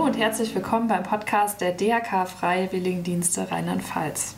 Hallo 0.00 0.08
und 0.08 0.18
herzlich 0.18 0.54
willkommen 0.54 0.88
beim 0.88 1.02
Podcast 1.02 1.60
der 1.60 1.72
DRK 1.72 2.26
Freiwilligendienste 2.26 3.50
Rheinland-Pfalz. 3.50 4.34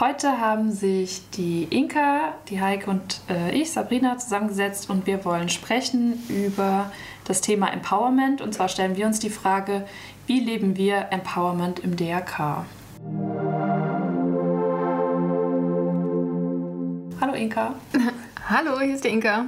Heute 0.00 0.40
haben 0.40 0.72
sich 0.72 1.22
die 1.36 1.68
Inka, 1.70 2.34
die 2.48 2.60
Heike 2.60 2.90
und 2.90 3.20
äh, 3.30 3.54
ich, 3.54 3.70
Sabrina, 3.70 4.18
zusammengesetzt 4.18 4.90
und 4.90 5.06
wir 5.06 5.24
wollen 5.24 5.50
sprechen 5.50 6.20
über 6.28 6.90
das 7.26 7.42
Thema 7.42 7.72
Empowerment. 7.72 8.40
Und 8.40 8.52
zwar 8.54 8.68
stellen 8.68 8.96
wir 8.96 9.06
uns 9.06 9.20
die 9.20 9.30
Frage, 9.30 9.86
wie 10.26 10.40
leben 10.40 10.76
wir 10.76 11.12
Empowerment 11.12 11.78
im 11.78 11.94
DRK? 11.94 12.64
Hallo 17.20 17.34
Inka. 17.34 17.74
Hallo, 18.48 18.80
hier 18.80 18.96
ist 18.96 19.04
die 19.04 19.10
Inka. 19.10 19.44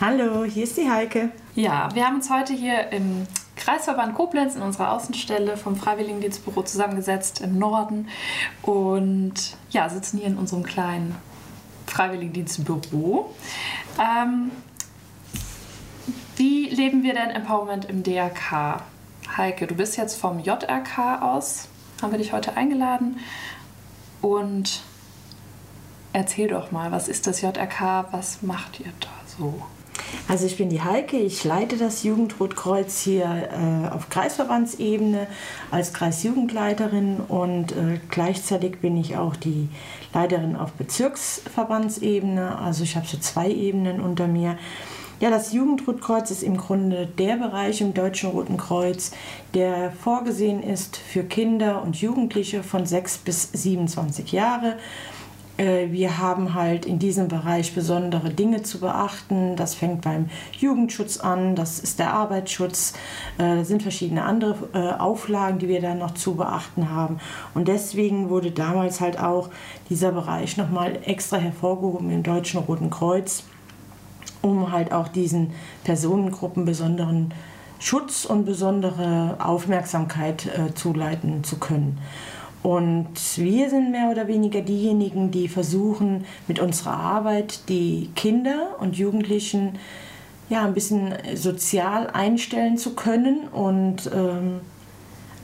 Hallo, 0.00 0.44
hier 0.44 0.62
ist 0.62 0.76
die 0.76 0.88
Heike. 0.88 1.30
Ja, 1.56 1.88
wir 1.92 2.06
haben 2.06 2.14
uns 2.14 2.30
heute 2.30 2.52
hier 2.52 2.92
im 2.92 3.26
Kreisverband 3.68 4.14
Koblenz 4.14 4.54
in 4.56 4.62
unserer 4.62 4.92
Außenstelle 4.92 5.58
vom 5.58 5.76
Freiwilligendienstbüro 5.76 6.62
zusammengesetzt 6.62 7.42
im 7.42 7.58
Norden 7.58 8.08
und 8.62 9.34
ja, 9.68 9.90
sitzen 9.90 10.16
hier 10.16 10.28
in 10.28 10.38
unserem 10.38 10.62
kleinen 10.62 11.14
Freiwilligendienstbüro. 11.86 13.30
Ähm, 14.00 14.52
wie 16.36 16.70
leben 16.70 17.02
wir 17.02 17.12
denn 17.12 17.28
Empowerment 17.28 17.84
im 17.84 18.02
DRK? 18.02 18.84
Heike, 19.36 19.66
du 19.66 19.74
bist 19.74 19.98
jetzt 19.98 20.18
vom 20.18 20.38
JRK 20.38 21.20
aus, 21.20 21.68
haben 22.00 22.12
wir 22.12 22.18
dich 22.18 22.32
heute 22.32 22.56
eingeladen 22.56 23.18
und 24.22 24.80
erzähl 26.14 26.48
doch 26.48 26.70
mal, 26.70 26.90
was 26.90 27.06
ist 27.06 27.26
das 27.26 27.42
JRK, 27.42 28.06
was 28.12 28.40
macht 28.40 28.80
ihr 28.80 28.92
da 28.98 29.10
so? 29.26 29.62
Also 30.28 30.46
ich 30.46 30.56
bin 30.58 30.68
die 30.68 30.82
Heike, 30.82 31.16
ich 31.16 31.44
leite 31.44 31.76
das 31.76 32.02
Jugendrotkreuz 32.02 33.00
hier 33.00 33.24
äh, 33.24 33.88
auf 33.94 34.10
Kreisverbandsebene 34.10 35.26
als 35.70 35.92
Kreisjugendleiterin 35.94 37.20
und 37.28 37.72
äh, 37.72 37.98
gleichzeitig 38.10 38.80
bin 38.80 38.96
ich 38.96 39.16
auch 39.16 39.36
die 39.36 39.68
Leiterin 40.12 40.56
auf 40.56 40.72
Bezirksverbandsebene. 40.72 42.58
Also 42.58 42.84
ich 42.84 42.96
habe 42.96 43.06
so 43.06 43.18
zwei 43.18 43.50
Ebenen 43.50 44.00
unter 44.00 44.26
mir. 44.26 44.58
Ja, 45.20 45.30
das 45.30 45.52
Jugendrotkreuz 45.52 46.30
ist 46.30 46.44
im 46.44 46.56
Grunde 46.56 47.06
der 47.06 47.36
Bereich 47.36 47.80
im 47.80 47.92
Deutschen 47.92 48.30
Roten 48.30 48.56
Kreuz, 48.56 49.10
der 49.52 49.90
vorgesehen 49.90 50.62
ist 50.62 50.96
für 50.96 51.24
Kinder 51.24 51.82
und 51.82 51.96
Jugendliche 51.96 52.62
von 52.62 52.86
6 52.86 53.18
bis 53.18 53.50
27 53.52 54.30
Jahre. 54.30 54.76
Äh, 55.58 55.90
wir 55.90 56.18
haben 56.18 56.54
halt 56.54 56.86
in 56.86 56.98
diesem 56.98 57.28
Bereich 57.28 57.74
besondere 57.74 58.30
Dinge 58.30 58.62
zu 58.62 58.80
beachten. 58.80 59.56
Das 59.56 59.74
fängt 59.74 60.02
beim 60.02 60.30
Jugendschutz 60.52 61.18
an, 61.18 61.54
das 61.54 61.78
ist 61.80 61.98
der 61.98 62.14
Arbeitsschutz, 62.14 62.94
äh, 63.36 63.56
da 63.56 63.64
sind 63.64 63.82
verschiedene 63.82 64.22
andere 64.22 64.56
äh, 64.72 64.98
Auflagen, 64.98 65.58
die 65.58 65.68
wir 65.68 65.82
da 65.82 65.94
noch 65.94 66.14
zu 66.14 66.36
beachten 66.36 66.90
haben. 66.90 67.18
Und 67.54 67.68
deswegen 67.68 68.30
wurde 68.30 68.52
damals 68.52 69.00
halt 69.00 69.18
auch 69.18 69.50
dieser 69.90 70.12
Bereich 70.12 70.56
nochmal 70.56 70.98
extra 71.04 71.36
hervorgehoben 71.36 72.10
im 72.10 72.22
Deutschen 72.22 72.60
Roten 72.60 72.90
Kreuz, 72.90 73.42
um 74.40 74.70
halt 74.70 74.92
auch 74.92 75.08
diesen 75.08 75.50
Personengruppen 75.84 76.64
besonderen 76.64 77.34
Schutz 77.80 78.24
und 78.24 78.44
besondere 78.44 79.36
Aufmerksamkeit 79.38 80.48
zuleiten 80.74 81.44
zu 81.44 81.58
können. 81.58 81.98
Und 82.62 83.08
wir 83.36 83.70
sind 83.70 83.92
mehr 83.92 84.10
oder 84.10 84.26
weniger 84.26 84.60
diejenigen, 84.60 85.30
die 85.30 85.48
versuchen, 85.48 86.24
mit 86.48 86.58
unserer 86.58 86.94
Arbeit 86.94 87.68
die 87.68 88.10
Kinder 88.14 88.76
und 88.80 88.96
Jugendlichen 88.96 89.78
ja, 90.48 90.64
ein 90.64 90.74
bisschen 90.74 91.14
sozial 91.34 92.08
einstellen 92.08 92.78
zu 92.78 92.94
können 92.94 93.48
und 93.48 94.10
ähm, 94.14 94.60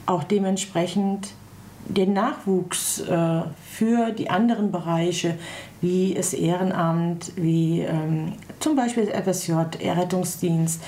auch 0.06 0.24
dementsprechend 0.24 1.28
den 1.86 2.14
Nachwuchs 2.14 3.00
äh, 3.00 3.42
für 3.70 4.10
die 4.12 4.30
anderen 4.30 4.72
Bereiche, 4.72 5.36
wie 5.82 6.14
das 6.14 6.32
Ehrenamt, 6.32 7.32
wie 7.36 7.80
ähm, 7.80 8.32
zum 8.58 8.74
Beispiel 8.74 9.06
das 9.06 9.22
FSJ, 9.22 9.52
Rettungsdienst 9.82 10.82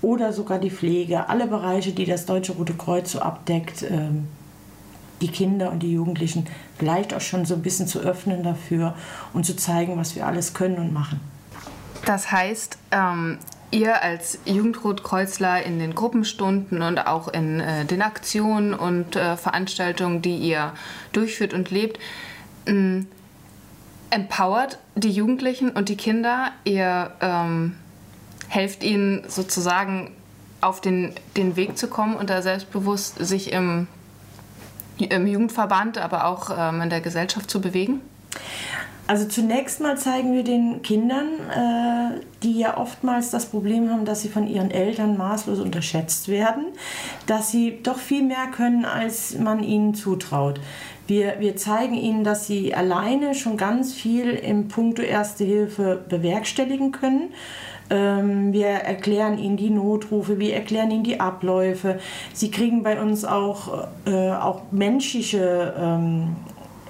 oder 0.00 0.32
sogar 0.32 0.60
die 0.60 0.70
Pflege, 0.70 1.28
alle 1.28 1.48
Bereiche, 1.48 1.92
die 1.92 2.04
das 2.04 2.24
Deutsche 2.24 2.52
Rote 2.52 2.74
Kreuz 2.74 3.12
so 3.12 3.18
abdeckt, 3.18 3.82
ähm, 3.82 4.28
die 5.20 5.28
Kinder 5.28 5.70
und 5.70 5.82
die 5.82 5.92
Jugendlichen 5.92 6.46
vielleicht 6.78 7.14
auch 7.14 7.20
schon 7.20 7.44
so 7.44 7.54
ein 7.54 7.62
bisschen 7.62 7.86
zu 7.86 8.00
öffnen 8.00 8.42
dafür 8.42 8.94
und 9.32 9.44
zu 9.44 9.56
zeigen, 9.56 9.96
was 9.96 10.14
wir 10.14 10.26
alles 10.26 10.54
können 10.54 10.78
und 10.78 10.92
machen. 10.92 11.20
Das 12.04 12.30
heißt, 12.30 12.78
ähm, 12.92 13.38
ihr 13.70 14.02
als 14.02 14.38
Jugendrotkreuzler 14.44 15.62
in 15.62 15.78
den 15.78 15.94
Gruppenstunden 15.94 16.82
und 16.82 17.06
auch 17.06 17.28
in 17.28 17.60
äh, 17.60 17.84
den 17.84 18.02
Aktionen 18.02 18.74
und 18.74 19.16
äh, 19.16 19.36
Veranstaltungen, 19.36 20.22
die 20.22 20.36
ihr 20.36 20.72
durchführt 21.12 21.52
und 21.52 21.70
lebt, 21.70 21.98
ähm, 22.66 23.06
empowert 24.10 24.78
die 24.94 25.10
Jugendlichen 25.10 25.70
und 25.70 25.88
die 25.88 25.96
Kinder. 25.96 26.52
Ihr 26.64 27.10
ähm, 27.20 27.74
helft 28.48 28.82
ihnen 28.82 29.24
sozusagen 29.28 30.12
auf 30.60 30.80
den, 30.80 31.12
den 31.36 31.56
Weg 31.56 31.76
zu 31.78 31.88
kommen 31.88 32.16
und 32.16 32.30
da 32.30 32.42
selbstbewusst 32.42 33.18
sich 33.18 33.52
im 33.52 33.86
im 35.00 35.26
Jugendverband, 35.26 35.98
aber 35.98 36.26
auch 36.26 36.50
ähm, 36.56 36.82
in 36.82 36.90
der 36.90 37.00
Gesellschaft 37.00 37.50
zu 37.50 37.60
bewegen? 37.60 38.00
Also 39.08 39.26
zunächst 39.26 39.80
mal 39.80 39.96
zeigen 39.96 40.34
wir 40.34 40.44
den 40.44 40.82
Kindern, 40.82 41.28
äh, 41.50 42.20
die 42.42 42.58
ja 42.58 42.76
oftmals 42.76 43.30
das 43.30 43.46
Problem 43.46 43.90
haben, 43.90 44.04
dass 44.04 44.20
sie 44.20 44.28
von 44.28 44.46
ihren 44.46 44.70
Eltern 44.70 45.16
maßlos 45.16 45.60
unterschätzt 45.60 46.28
werden, 46.28 46.66
dass 47.26 47.50
sie 47.50 47.78
doch 47.82 47.96
viel 47.98 48.22
mehr 48.22 48.48
können, 48.54 48.84
als 48.84 49.38
man 49.38 49.62
ihnen 49.62 49.94
zutraut. 49.94 50.60
Wir, 51.08 51.40
wir 51.40 51.56
zeigen 51.56 51.94
ihnen, 51.94 52.22
dass 52.22 52.46
sie 52.46 52.74
alleine 52.74 53.34
schon 53.34 53.56
ganz 53.56 53.94
viel 53.94 54.30
im 54.30 54.68
Punkto 54.68 55.02
Erste 55.02 55.42
Hilfe 55.42 56.00
bewerkstelligen 56.08 56.92
können 56.92 57.30
ähm, 57.90 58.52
wir 58.52 58.66
erklären 58.66 59.38
ihnen 59.38 59.56
die 59.56 59.70
Notrufe, 59.70 60.38
wir 60.38 60.54
erklären 60.54 60.90
ihnen 60.90 61.04
die 61.04 61.20
Abläufe. 61.20 61.98
Sie 62.32 62.50
kriegen 62.50 62.82
bei 62.82 63.00
uns 63.00 63.24
auch, 63.24 63.88
äh, 64.06 64.30
auch 64.30 64.62
menschliche 64.70 65.74
ähm, 65.78 66.36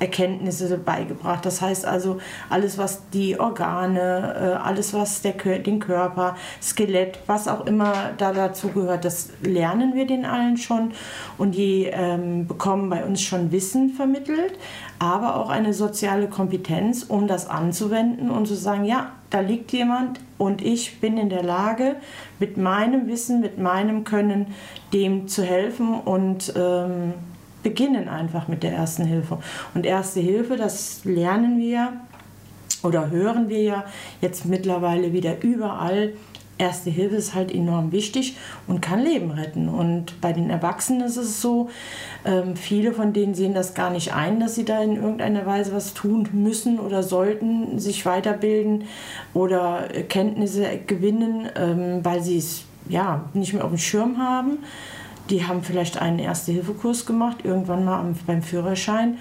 Erkenntnisse 0.00 0.78
beigebracht. 0.78 1.44
Das 1.44 1.60
heißt 1.60 1.84
also, 1.84 2.18
alles, 2.50 2.78
was 2.78 3.08
die 3.10 3.38
Organe, 3.38 4.58
äh, 4.60 4.66
alles, 4.66 4.94
was 4.94 5.22
der, 5.22 5.32
den 5.32 5.80
Körper, 5.80 6.36
Skelett, 6.62 7.18
was 7.26 7.48
auch 7.48 7.66
immer 7.66 8.10
da 8.16 8.32
dazu 8.32 8.68
gehört, 8.68 9.04
das 9.04 9.30
lernen 9.42 9.94
wir 9.94 10.06
den 10.06 10.24
allen 10.24 10.56
schon. 10.56 10.92
Und 11.36 11.54
die 11.54 11.84
ähm, 11.84 12.46
bekommen 12.46 12.90
bei 12.90 13.04
uns 13.04 13.22
schon 13.22 13.52
Wissen 13.52 13.90
vermittelt, 13.90 14.58
aber 14.98 15.36
auch 15.36 15.50
eine 15.50 15.74
soziale 15.74 16.28
Kompetenz, 16.28 17.04
um 17.04 17.28
das 17.28 17.48
anzuwenden 17.48 18.30
und 18.30 18.46
zu 18.46 18.54
sagen, 18.54 18.84
ja, 18.84 19.12
da 19.30 19.40
liegt 19.40 19.72
jemand 19.72 20.20
und 20.38 20.62
ich 20.62 21.00
bin 21.00 21.18
in 21.18 21.28
der 21.28 21.42
Lage, 21.42 21.96
mit 22.38 22.56
meinem 22.56 23.08
Wissen, 23.08 23.40
mit 23.40 23.58
meinem 23.58 24.04
Können 24.04 24.54
dem 24.92 25.28
zu 25.28 25.42
helfen 25.42 26.00
und 26.00 26.52
ähm, 26.56 27.12
beginnen 27.62 28.08
einfach 28.08 28.48
mit 28.48 28.62
der 28.62 28.72
ersten 28.72 29.04
Hilfe. 29.04 29.38
Und 29.74 29.86
erste 29.86 30.20
Hilfe, 30.20 30.56
das 30.56 31.04
lernen 31.04 31.58
wir 31.58 31.92
oder 32.82 33.10
hören 33.10 33.48
wir 33.48 33.62
ja 33.62 33.84
jetzt 34.20 34.46
mittlerweile 34.46 35.12
wieder 35.12 35.42
überall. 35.42 36.12
Erste 36.60 36.90
Hilfe 36.90 37.14
ist 37.14 37.36
halt 37.36 37.54
enorm 37.54 37.92
wichtig 37.92 38.36
und 38.66 38.82
kann 38.82 39.00
Leben 39.00 39.30
retten. 39.30 39.68
Und 39.68 40.20
bei 40.20 40.32
den 40.32 40.50
Erwachsenen 40.50 41.02
ist 41.02 41.16
es 41.16 41.40
so, 41.40 41.70
ähm, 42.24 42.56
viele 42.56 42.92
von 42.92 43.12
denen 43.12 43.34
sehen 43.34 43.54
das 43.54 43.74
gar 43.74 43.90
nicht 43.90 44.12
ein, 44.12 44.40
dass 44.40 44.56
sie 44.56 44.64
da 44.64 44.82
in 44.82 44.96
irgendeiner 44.96 45.46
Weise 45.46 45.72
was 45.72 45.94
tun 45.94 46.28
müssen 46.32 46.80
oder 46.80 47.04
sollten, 47.04 47.78
sich 47.78 48.04
weiterbilden 48.04 48.84
oder 49.34 49.88
Kenntnisse 50.08 50.66
gewinnen, 50.84 51.48
ähm, 51.54 52.00
weil 52.02 52.22
sie 52.24 52.38
es 52.38 52.64
ja 52.88 53.24
nicht 53.34 53.54
mehr 53.54 53.64
auf 53.64 53.70
dem 53.70 53.78
Schirm 53.78 54.18
haben. 54.18 54.58
Die 55.30 55.46
haben 55.46 55.62
vielleicht 55.62 55.98
einen 55.98 56.18
Erste-Hilfe-Kurs 56.18 57.06
gemacht, 57.06 57.38
irgendwann 57.44 57.84
mal 57.84 58.14
beim 58.26 58.42
Führerschein 58.42 59.18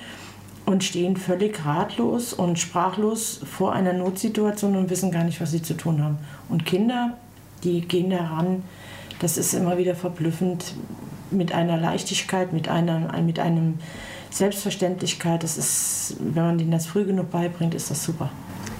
und 0.65 0.83
stehen 0.83 1.17
völlig 1.17 1.65
ratlos 1.65 2.33
und 2.33 2.59
sprachlos 2.59 3.41
vor 3.45 3.73
einer 3.73 3.93
Notsituation 3.93 4.75
und 4.75 4.89
wissen 4.89 5.11
gar 5.11 5.23
nicht, 5.23 5.39
was 5.41 5.51
sie 5.51 5.61
zu 5.61 5.75
tun 5.75 6.03
haben. 6.03 6.17
Und 6.49 6.65
Kinder, 6.65 7.17
die 7.63 7.81
gehen 7.81 8.09
daran, 8.09 8.63
das 9.19 9.37
ist 9.37 9.53
immer 9.53 9.77
wieder 9.77 9.95
verblüffend, 9.95 10.75
mit 11.31 11.51
einer 11.51 11.77
Leichtigkeit, 11.77 12.53
mit, 12.53 12.69
einer, 12.69 13.21
mit 13.21 13.39
einem 13.39 13.75
Selbstverständlichkeit. 14.29 15.43
Das 15.43 15.57
ist, 15.57 16.17
wenn 16.19 16.43
man 16.43 16.57
denen 16.57 16.71
das 16.71 16.85
früh 16.85 17.05
genug 17.05 17.31
beibringt, 17.31 17.73
ist 17.75 17.91
das 17.91 18.03
super. 18.03 18.29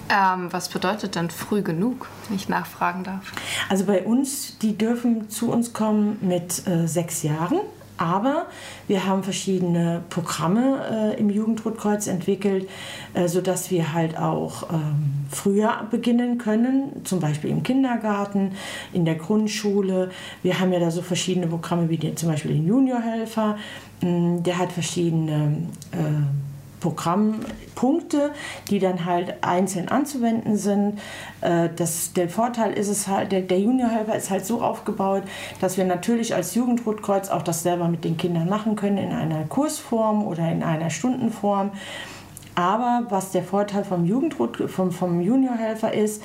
Ähm, 0.09 0.51
was 0.51 0.69
bedeutet 0.69 1.15
denn 1.15 1.29
früh 1.29 1.61
genug, 1.61 2.07
wenn 2.27 2.37
ich 2.37 2.47
nachfragen 2.47 3.03
darf? 3.03 3.31
Also 3.69 3.85
bei 3.85 4.03
uns, 4.03 4.57
die 4.59 4.77
dürfen 4.77 5.29
zu 5.29 5.51
uns 5.51 5.73
kommen 5.73 6.17
mit 6.21 6.65
äh, 6.67 6.87
sechs 6.87 7.23
Jahren. 7.23 7.59
Aber 7.97 8.45
wir 8.87 9.05
haben 9.05 9.23
verschiedene 9.23 10.03
Programme 10.09 11.15
äh, 11.15 11.19
im 11.19 11.31
Jugendrotkreuz 11.31 12.05
entwickelt, 12.05 12.69
äh, 13.15 13.27
sodass 13.27 13.71
wir 13.71 13.93
halt 13.93 14.17
auch 14.17 14.71
ähm, 14.71 15.25
früher 15.31 15.87
beginnen 15.89 16.37
können, 16.37 17.03
zum 17.05 17.19
Beispiel 17.19 17.49
im 17.49 17.63
Kindergarten, 17.63 18.51
in 18.93 19.03
der 19.03 19.15
Grundschule. 19.15 20.11
Wir 20.43 20.59
haben 20.59 20.71
ja 20.71 20.79
da 20.79 20.91
so 20.91 21.01
verschiedene 21.01 21.47
Programme 21.47 21.89
wie 21.89 21.97
den, 21.97 22.15
zum 22.15 22.29
Beispiel 22.29 22.51
den 22.51 22.67
Juniorhelfer, 22.67 23.57
mm, 24.01 24.43
der 24.43 24.59
hat 24.59 24.71
verschiedene 24.71 25.57
äh, 25.91 26.46
Programmpunkte, 26.87 28.31
die 28.69 28.79
dann 28.79 29.03
halt 29.03 29.43
einzeln 29.43 29.89
anzuwenden 29.89 30.55
sind. 30.55 30.99
Äh, 31.41 31.69
das, 31.75 32.13
der 32.13 32.29
Vorteil 32.29 32.71
ist 32.73 32.87
es 32.87 33.07
halt, 33.07 33.33
der, 33.33 33.41
der 33.41 33.59
Juniorhelfer 33.59 34.15
ist 34.15 34.29
halt 34.29 34.45
so 34.45 34.61
aufgebaut, 34.61 35.23
dass 35.59 35.77
wir 35.77 35.83
natürlich 35.83 36.33
als 36.33 36.55
Jugendrotkreuz 36.55 37.29
auch 37.29 37.41
das 37.41 37.63
selber 37.63 37.89
mit 37.89 38.05
den 38.05 38.15
Kindern 38.15 38.47
machen 38.47 38.77
können 38.77 38.97
in 38.97 39.11
einer 39.11 39.43
Kursform 39.43 40.25
oder 40.25 40.49
in 40.49 40.63
einer 40.63 40.89
Stundenform. 40.89 41.71
Aber 42.55 43.03
was 43.09 43.31
der 43.31 43.43
Vorteil 43.43 43.83
vom, 43.83 44.07
vom, 44.69 44.91
vom 44.91 45.21
Juniorhelfer 45.21 45.93
ist, 45.93 46.23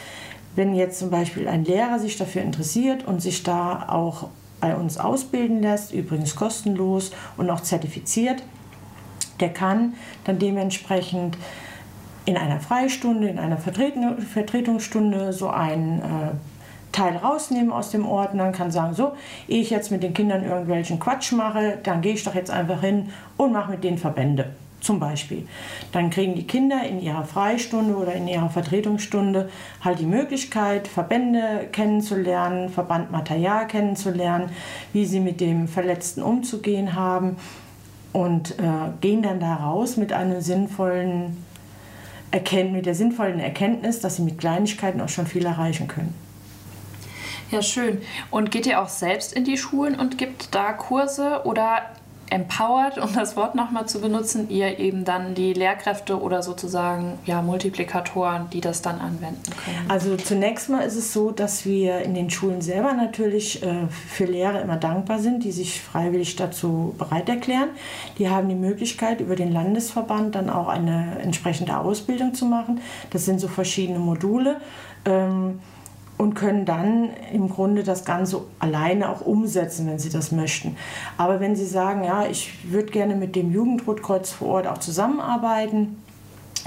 wenn 0.55 0.75
jetzt 0.75 0.99
zum 0.99 1.11
Beispiel 1.11 1.49
ein 1.49 1.65
Lehrer 1.65 1.99
sich 1.99 2.17
dafür 2.17 2.43
interessiert 2.43 3.07
und 3.07 3.21
sich 3.21 3.43
da 3.43 3.89
auch 3.89 4.29
bei 4.61 4.77
uns 4.77 4.97
ausbilden 4.97 5.61
lässt, 5.61 5.93
übrigens 5.93 6.37
kostenlos 6.37 7.11
und 7.37 7.51
auch 7.51 7.61
zertifiziert, 7.61 8.45
der 9.43 9.53
kann 9.53 9.95
dann 10.25 10.39
dementsprechend 10.39 11.37
in 12.25 12.37
einer 12.37 12.61
Freistunde, 12.61 13.29
in 13.29 13.39
einer 13.39 13.59
Vertretungsstunde 13.59 15.33
so 15.33 15.49
einen 15.49 15.99
äh, 15.99 16.03
Teil 16.93 17.17
rausnehmen 17.17 17.73
aus 17.73 17.91
dem 17.91 18.07
Ordner 18.07 18.47
und 18.47 18.53
kann 18.53 18.71
sagen, 18.71 18.95
so, 18.95 19.13
ehe 19.49 19.61
ich 19.61 19.71
jetzt 19.71 19.91
mit 19.91 20.03
den 20.03 20.15
Kindern 20.15 20.45
irgendwelchen 20.45 21.01
Quatsch 21.01 21.33
mache, 21.33 21.79
dann 21.83 22.01
gehe 22.03 22.15
ich 22.15 22.23
doch 22.23 22.35
jetzt 22.35 22.51
einfach 22.51 22.81
hin 22.81 23.11
und 23.37 23.53
mache 23.53 23.73
mit 23.73 23.85
denen 23.85 23.99
Verbände. 23.99 24.51
Zum 24.81 24.99
Beispiel. 24.99 25.47
Dann 25.93 26.11
kriegen 26.11 26.35
die 26.35 26.45
Kinder 26.45 26.83
in 26.85 27.01
ihrer 27.01 27.23
Freistunde 27.23 27.95
oder 27.95 28.15
in 28.15 28.27
ihrer 28.27 28.51
Vertretungsstunde 28.51 29.49
halt 29.81 30.01
die 30.01 30.07
Möglichkeit, 30.07 30.89
Verbände 30.89 31.69
kennenzulernen, 31.71 32.69
Verbandmaterial 32.69 33.69
kennenzulernen, 33.69 34.51
wie 34.93 35.05
sie 35.05 35.21
mit 35.21 35.41
dem 35.41 35.69
Verletzten 35.69 36.21
umzugehen 36.21 36.97
haben 36.97 37.37
und 38.13 38.59
äh, 38.59 38.91
gehen 39.01 39.23
dann 39.23 39.41
da 39.41 39.55
raus 39.57 39.97
mit 39.97 40.13
einem 40.13 40.41
sinnvollen 40.41 41.45
Erkennt, 42.31 42.73
mit 42.73 42.87
der 42.87 42.95
sinnvollen 42.95 43.41
Erkenntnis, 43.41 44.01
dass 44.01 44.17
sie 44.17 44.23
mit 44.23 44.39
Kleinigkeiten 44.39 45.03
auch 45.03 45.11
schon 45.11 45.27
viel 45.27 45.45
erreichen 45.45 45.87
können. 45.87 46.15
Ja, 47.51 47.61
schön. 47.61 48.01
Und 48.31 48.51
geht 48.51 48.65
ihr 48.65 48.81
auch 48.81 48.89
selbst 48.89 49.35
in 49.35 49.45
die 49.45 49.59
Schulen 49.59 50.01
und 50.01 50.17
gibt 50.17 50.55
da 50.55 50.73
Kurse 50.73 51.43
oder 51.45 51.83
empowert, 52.33 52.99
um 52.99 53.13
das 53.15 53.37
Wort 53.37 53.55
nochmal 53.55 53.87
zu 53.87 54.01
benutzen, 54.01 54.49
ihr 54.49 54.79
eben 54.79 55.05
dann 55.05 55.35
die 55.35 55.53
Lehrkräfte 55.53 56.21
oder 56.21 56.43
sozusagen 56.43 57.19
ja, 57.27 57.43
Multiplikatoren, 57.43 58.49
die 58.51 58.61
das 58.61 58.81
dann 58.81 58.99
anwenden 58.99 59.51
können? 59.65 59.91
Also 59.91 60.17
zunächst 60.17 60.71
mal 60.71 60.81
ist 60.81 60.97
es 60.97 61.13
so, 61.13 61.31
dass 61.31 61.67
wir 61.67 62.01
in 62.01 62.15
den 62.15 62.31
Schulen 62.31 62.63
selber 62.63 62.95
natürlich 62.95 63.63
äh, 63.63 63.87
für 64.09 64.25
Lehrer 64.25 64.63
immer 64.63 64.79
dankbar 64.79 65.19
sind, 65.19 65.45
die 65.45 65.53
sich 65.53 65.81
freiwillig 65.81 66.37
dazu 66.37 66.95
bereit 66.97 67.29
erklären. 67.29 67.69
Die 68.19 68.31
haben 68.31 68.49
die 68.49 68.55
Möglichkeit, 68.55 69.21
über 69.21 69.37
den 69.37 69.53
Landesverband 69.53 70.35
dann 70.35 70.49
auch 70.49 70.69
eine 70.69 71.19
entsprechende 71.21 71.77
Ausbildung 71.77 72.35
zu 72.35 72.47
machen. 72.47 72.81
Das 73.11 73.27
sind 73.27 73.41
so 73.41 73.49
verschiedene 73.49 73.99
Module. 73.99 74.57
Ähm, 75.05 75.61
und 76.19 76.35
können 76.35 76.65
dann 76.65 77.11
im 77.33 77.49
Grunde 77.49 77.83
das 77.83 78.05
Ganze 78.05 78.43
alleine 78.59 79.09
auch 79.09 79.21
umsetzen, 79.23 79.87
wenn 79.87 79.99
sie 79.99 80.11
das 80.11 80.33
möchten. 80.33 80.77
Aber 81.19 81.41
wenn 81.41 81.57
sie 81.57 81.67
sagen, 81.67 82.05
ja, 82.05 82.27
ich 82.27 82.71
würde 82.71 82.93
gerne 82.93 83.17
mit 83.17 83.35
dem 83.35 83.53
Jugendrotkreuz 83.53 84.33
vor 84.33 84.49
Ort 84.49 84.67
auch 84.67 84.79
zusammenarbeiten, 84.79 85.97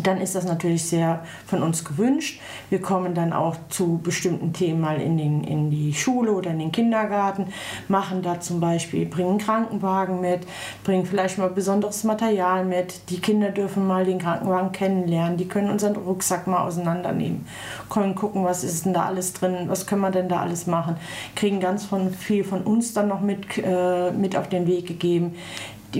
dann 0.05 0.21
ist 0.21 0.35
das 0.35 0.45
natürlich 0.45 0.83
sehr 0.83 1.23
von 1.45 1.63
uns 1.63 1.83
gewünscht. 1.83 2.39
Wir 2.69 2.81
kommen 2.81 3.13
dann 3.15 3.33
auch 3.33 3.55
zu 3.69 3.99
bestimmten 4.03 4.53
Themen 4.53 4.81
mal 4.81 5.01
in, 5.01 5.17
den, 5.17 5.43
in 5.43 5.71
die 5.71 5.93
Schule 5.93 6.31
oder 6.31 6.51
in 6.51 6.59
den 6.59 6.71
Kindergarten, 6.71 7.47
machen 7.87 8.21
da 8.21 8.39
zum 8.39 8.59
Beispiel, 8.59 9.05
bringen 9.05 9.37
Krankenwagen 9.37 10.21
mit, 10.21 10.41
bringen 10.83 11.05
vielleicht 11.05 11.37
mal 11.37 11.49
besonderes 11.49 12.03
Material 12.03 12.65
mit. 12.65 13.09
Die 13.09 13.19
Kinder 13.19 13.49
dürfen 13.49 13.87
mal 13.87 14.05
den 14.05 14.19
Krankenwagen 14.19 14.71
kennenlernen, 14.71 15.37
die 15.37 15.47
können 15.47 15.69
unseren 15.69 15.95
Rucksack 15.95 16.47
mal 16.47 16.63
auseinandernehmen, 16.65 17.47
können 17.89 18.15
gucken, 18.15 18.43
was 18.43 18.63
ist 18.63 18.85
denn 18.85 18.93
da 18.93 19.05
alles 19.05 19.33
drin, 19.33 19.65
was 19.67 19.87
können 19.87 20.01
wir 20.01 20.11
denn 20.11 20.29
da 20.29 20.41
alles 20.41 20.67
machen, 20.67 20.97
kriegen 21.35 21.59
ganz 21.59 21.85
von, 21.85 22.11
viel 22.11 22.43
von 22.43 22.61
uns 22.61 22.93
dann 22.93 23.07
noch 23.07 23.21
mit, 23.21 23.57
äh, 23.57 24.11
mit 24.11 24.35
auf 24.35 24.49
den 24.49 24.67
Weg 24.67 24.87
gegeben 24.87 25.35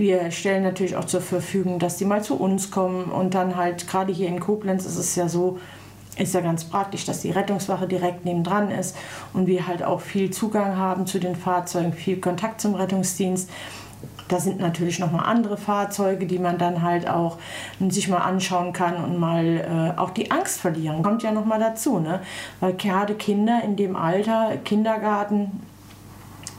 wir 0.02 0.32
stellen 0.32 0.64
natürlich 0.64 0.96
auch 0.96 1.06
zur 1.06 1.22
Verfügung, 1.22 1.80
dass 1.80 1.98
die 1.98 2.06
mal 2.06 2.24
zu 2.24 2.36
uns 2.36 2.72
kommen 2.72 3.06
und 3.06 3.34
dann 3.34 3.56
halt 3.56 3.88
gerade 3.88 4.14
hier 4.14 4.28
in 4.28 4.40
Koblenz 4.40 4.86
ist 4.86 4.98
es 4.98 5.16
ja 5.16 5.28
so, 5.28 5.60
ist 6.18 6.34
ja 6.34 6.42
ganz 6.42 6.66
praktisch, 6.66 7.06
dass 7.06 7.22
die 7.22 7.32
Rettungswache 7.32 7.88
direkt 7.88 8.26
nebendran 8.26 8.72
ist 8.72 8.96
und 9.34 9.48
wir 9.48 9.68
halt 9.68 9.84
auch 9.84 10.02
viel 10.02 10.32
Zugang 10.32 10.78
haben 10.78 11.08
zu 11.08 11.20
den 11.20 11.36
Fahrzeugen, 11.36 11.94
viel 11.94 12.20
Kontakt 12.20 12.62
zum 12.62 12.76
Rettungsdienst. 12.76 13.50
Da 14.28 14.40
sind 14.40 14.60
natürlich 14.60 14.98
noch 15.00 15.12
mal 15.12 15.24
andere 15.24 15.56
Fahrzeuge, 15.56 16.26
die 16.26 16.40
man 16.40 16.58
dann 16.58 16.82
halt 16.82 17.08
auch 17.08 17.38
sich 17.90 18.08
mal 18.08 18.20
anschauen 18.20 18.74
kann 18.74 19.04
und 19.04 19.20
mal 19.20 19.94
äh, 19.96 20.00
auch 20.00 20.10
die 20.10 20.32
Angst 20.32 20.60
verlieren. 20.60 21.04
Kommt 21.04 21.22
ja 21.22 21.32
noch 21.32 21.46
mal 21.46 21.60
dazu, 21.60 22.00
ne? 22.00 22.22
Weil 22.60 22.74
gerade 22.74 23.14
Kinder 23.14 23.62
in 23.64 23.76
dem 23.76 23.96
Alter, 23.96 24.58
Kindergarten, 24.64 25.62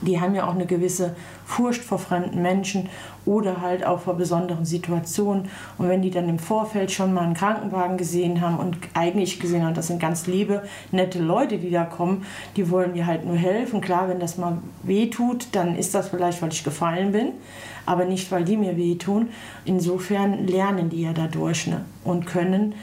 die 0.01 0.21
haben 0.21 0.35
ja 0.35 0.47
auch 0.47 0.53
eine 0.53 0.65
gewisse 0.65 1.15
Furcht 1.45 1.83
vor 1.83 1.97
fremden 1.97 2.41
Menschen 2.41 2.89
oder 3.25 3.61
halt 3.61 3.85
auch 3.85 3.99
vor 4.01 4.15
besonderen 4.15 4.65
Situationen. 4.65 5.49
Und 5.77 5.89
wenn 5.89 6.01
die 6.01 6.11
dann 6.11 6.29
im 6.29 6.39
Vorfeld 6.39 6.91
schon 6.91 7.13
mal 7.13 7.23
einen 7.23 7.33
Krankenwagen 7.33 7.97
gesehen 7.97 8.41
haben 8.41 8.57
und 8.57 8.77
eigentlich 8.93 9.39
gesehen 9.39 9.65
haben, 9.65 9.73
das 9.73 9.87
sind 9.87 9.99
ganz 9.99 10.27
liebe, 10.27 10.63
nette 10.91 11.19
Leute, 11.19 11.57
die 11.57 11.71
da 11.71 11.83
kommen, 11.83 12.25
die 12.55 12.69
wollen 12.69 12.93
mir 12.93 13.05
halt 13.05 13.25
nur 13.25 13.35
helfen. 13.35 13.81
Klar, 13.81 14.07
wenn 14.07 14.19
das 14.19 14.37
mal 14.37 14.59
weh 14.83 15.09
tut, 15.09 15.47
dann 15.53 15.75
ist 15.75 15.95
das 15.95 16.09
vielleicht, 16.09 16.41
weil 16.41 16.51
ich 16.51 16.63
gefallen 16.63 17.11
bin, 17.11 17.31
aber 17.85 18.05
nicht, 18.05 18.31
weil 18.31 18.43
die 18.43 18.57
mir 18.57 18.77
wehtun. 18.77 19.29
Insofern 19.65 20.47
lernen 20.47 20.89
die 20.89 21.01
ja 21.01 21.13
dadurch 21.13 21.67
ne? 21.67 21.85
und 22.03 22.25
können 22.25 22.75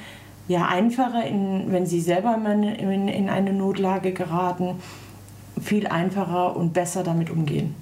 ja 0.49 0.67
einfacher, 0.67 1.25
in, 1.25 1.73
wenn 1.73 1.87
sie 1.87 2.01
selber 2.01 2.37
in, 2.37 3.09
in 3.09 3.29
eine 3.31 3.53
Notlage 3.53 4.13
geraten, 4.13 4.77
viel 5.61 5.87
einfacher 5.87 6.57
und 6.57 6.73
besser 6.73 7.03
damit 7.03 7.31
umgehen. 7.31 7.75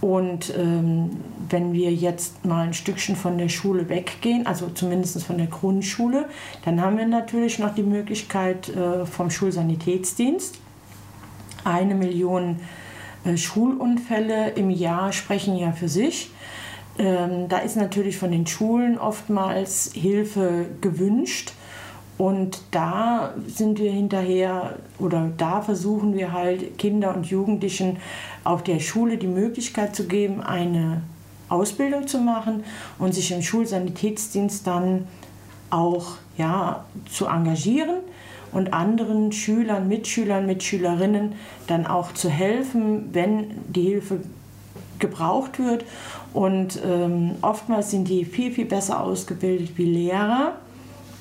Und 0.00 0.54
ähm, 0.56 1.10
wenn 1.48 1.72
wir 1.72 1.92
jetzt 1.92 2.44
mal 2.44 2.66
ein 2.66 2.74
Stückchen 2.74 3.16
von 3.16 3.36
der 3.36 3.48
Schule 3.48 3.88
weggehen, 3.88 4.46
also 4.46 4.68
zumindest 4.68 5.24
von 5.24 5.38
der 5.38 5.48
Grundschule, 5.48 6.28
dann 6.64 6.80
haben 6.80 6.98
wir 6.98 7.06
natürlich 7.06 7.58
noch 7.58 7.74
die 7.74 7.82
Möglichkeit 7.82 8.68
äh, 8.68 9.04
vom 9.06 9.30
Schulsanitätsdienst. 9.30 10.60
Eine 11.64 11.96
Million 11.96 12.60
äh, 13.24 13.36
Schulunfälle 13.36 14.50
im 14.50 14.70
Jahr 14.70 15.12
sprechen 15.12 15.56
ja 15.56 15.72
für 15.72 15.88
sich. 15.88 16.30
Ähm, 16.98 17.48
da 17.48 17.58
ist 17.58 17.76
natürlich 17.76 18.18
von 18.18 18.30
den 18.30 18.46
Schulen 18.46 18.98
oftmals 18.98 19.90
Hilfe 19.94 20.66
gewünscht. 20.80 21.52
Und 22.18 22.60
da 22.72 23.32
sind 23.46 23.78
wir 23.78 23.92
hinterher 23.92 24.74
oder 24.98 25.30
da 25.36 25.62
versuchen 25.62 26.14
wir 26.14 26.32
halt 26.32 26.76
Kinder 26.76 27.14
und 27.14 27.26
Jugendlichen 27.26 27.98
auf 28.42 28.64
der 28.64 28.80
Schule 28.80 29.18
die 29.18 29.28
Möglichkeit 29.28 29.94
zu 29.94 30.08
geben, 30.08 30.42
eine 30.42 31.02
Ausbildung 31.48 32.08
zu 32.08 32.18
machen 32.18 32.64
und 32.98 33.14
sich 33.14 33.30
im 33.30 33.40
Schulsanitätsdienst 33.40 34.66
dann 34.66 35.06
auch 35.70 36.16
ja, 36.36 36.84
zu 37.10 37.26
engagieren 37.26 37.98
und 38.52 38.72
anderen 38.72 39.32
Schülern, 39.32 39.88
Mitschülern, 39.88 40.46
Mitschülerinnen 40.46 41.34
dann 41.66 41.86
auch 41.86 42.12
zu 42.14 42.28
helfen, 42.28 43.10
wenn 43.12 43.50
die 43.68 43.82
Hilfe 43.82 44.20
gebraucht 44.98 45.58
wird. 45.58 45.84
Und 46.32 46.80
ähm, 46.84 47.36
oftmals 47.42 47.90
sind 47.90 48.08
die 48.08 48.24
viel, 48.24 48.52
viel 48.52 48.64
besser 48.64 49.00
ausgebildet 49.00 49.72
wie 49.76 49.84
Lehrer, 49.84 50.54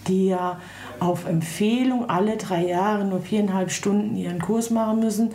die 0.07 0.27
ja 0.27 0.59
auf 0.99 1.27
Empfehlung 1.27 2.09
alle 2.09 2.37
drei 2.37 2.65
Jahre 2.65 3.05
nur 3.05 3.21
viereinhalb 3.21 3.71
Stunden 3.71 4.15
ihren 4.15 4.39
Kurs 4.39 4.69
machen 4.69 4.99
müssen. 4.99 5.31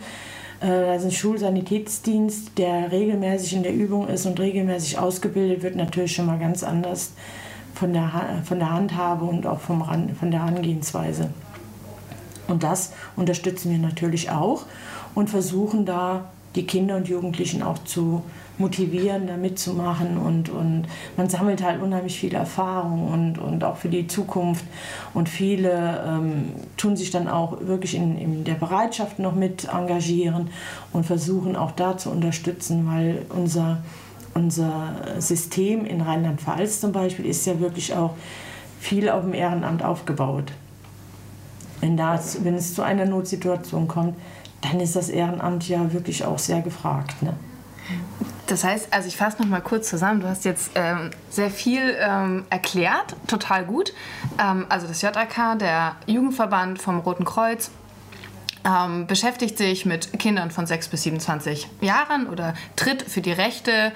Äh, 0.61 0.67
also 0.67 1.07
ein 1.07 1.11
Schulsanitätsdienst, 1.11 2.57
der 2.57 2.91
regelmäßig 2.91 3.53
in 3.55 3.63
der 3.63 3.73
Übung 3.73 4.07
ist 4.07 4.25
und 4.25 4.39
regelmäßig 4.39 4.97
ausgebildet 4.99 5.63
wird, 5.63 5.75
natürlich 5.75 6.15
schon 6.15 6.25
mal 6.25 6.39
ganz 6.39 6.63
anders 6.63 7.13
von 7.73 7.93
der, 7.93 8.41
von 8.45 8.59
der 8.59 8.71
Handhabe 8.71 9.25
und 9.25 9.47
auch 9.47 9.59
vom, 9.59 9.83
von 10.19 10.31
der 10.31 10.41
Angehensweise. 10.41 11.29
Und 12.47 12.63
das 12.63 12.93
unterstützen 13.15 13.71
wir 13.71 13.77
natürlich 13.77 14.29
auch 14.29 14.65
und 15.15 15.29
versuchen 15.29 15.85
da 15.85 16.32
die 16.55 16.65
Kinder 16.65 16.95
und 16.95 17.07
Jugendlichen 17.07 17.63
auch 17.63 17.83
zu 17.83 18.23
motivieren, 18.57 19.25
da 19.25 19.35
mitzumachen 19.35 20.17
und, 20.17 20.49
und 20.49 20.83
man 21.17 21.27
sammelt 21.27 21.63
halt 21.63 21.81
unheimlich 21.81 22.19
viel 22.19 22.35
Erfahrung 22.35 23.11
und, 23.11 23.39
und 23.39 23.63
auch 23.63 23.77
für 23.77 23.89
die 23.89 24.05
Zukunft 24.05 24.63
und 25.15 25.27
viele 25.27 26.03
ähm, 26.07 26.51
tun 26.77 26.95
sich 26.95 27.09
dann 27.09 27.27
auch 27.27 27.61
wirklich 27.61 27.95
in, 27.95 28.17
in 28.17 28.43
der 28.43 28.53
Bereitschaft 28.53 29.17
noch 29.17 29.33
mit 29.33 29.67
engagieren 29.73 30.49
und 30.91 31.05
versuchen 31.05 31.55
auch 31.55 31.71
da 31.71 31.97
zu 31.97 32.11
unterstützen, 32.11 32.87
weil 32.87 33.25
unser, 33.29 33.81
unser 34.35 34.93
System 35.17 35.85
in 35.85 36.01
Rheinland-Pfalz 36.01 36.79
zum 36.79 36.91
Beispiel 36.91 37.25
ist 37.25 37.47
ja 37.47 37.59
wirklich 37.59 37.95
auch 37.95 38.13
viel 38.79 39.09
auf 39.09 39.23
dem 39.23 39.33
Ehrenamt 39.33 39.83
aufgebaut. 39.83 40.51
Wenn, 41.79 41.97
das, 41.97 42.43
wenn 42.45 42.53
es 42.53 42.75
zu 42.75 42.83
einer 42.83 43.05
Notsituation 43.05 43.87
kommt, 43.87 44.15
dann 44.63 44.79
ist 44.79 44.95
das 44.95 45.09
Ehrenamt 45.09 45.67
ja 45.67 45.93
wirklich 45.93 46.25
auch 46.25 46.39
sehr 46.39 46.61
gefragt. 46.61 47.21
Ne? 47.21 47.33
Das 48.47 48.63
heißt, 48.63 48.87
also 48.91 49.07
ich 49.07 49.17
fasse 49.17 49.41
noch 49.41 49.49
mal 49.49 49.61
kurz 49.61 49.89
zusammen. 49.89 50.21
Du 50.21 50.27
hast 50.27 50.45
jetzt 50.45 50.71
ähm, 50.75 51.11
sehr 51.29 51.49
viel 51.49 51.95
ähm, 51.99 52.45
erklärt, 52.49 53.15
total 53.27 53.65
gut. 53.65 53.93
Ähm, 54.41 54.65
also 54.69 54.87
das 54.87 55.01
JAK, 55.01 55.59
der 55.59 55.95
Jugendverband 56.07 56.81
vom 56.81 56.99
Roten 56.99 57.25
Kreuz, 57.25 57.71
ähm, 58.65 59.07
beschäftigt 59.07 59.57
sich 59.57 59.85
mit 59.85 60.17
Kindern 60.19 60.51
von 60.51 60.65
6 60.65 60.87
bis 60.87 61.03
27 61.03 61.67
Jahren 61.81 62.27
oder 62.27 62.53
tritt 62.75 63.01
für 63.01 63.21
die 63.21 63.31
Rechte 63.31 63.91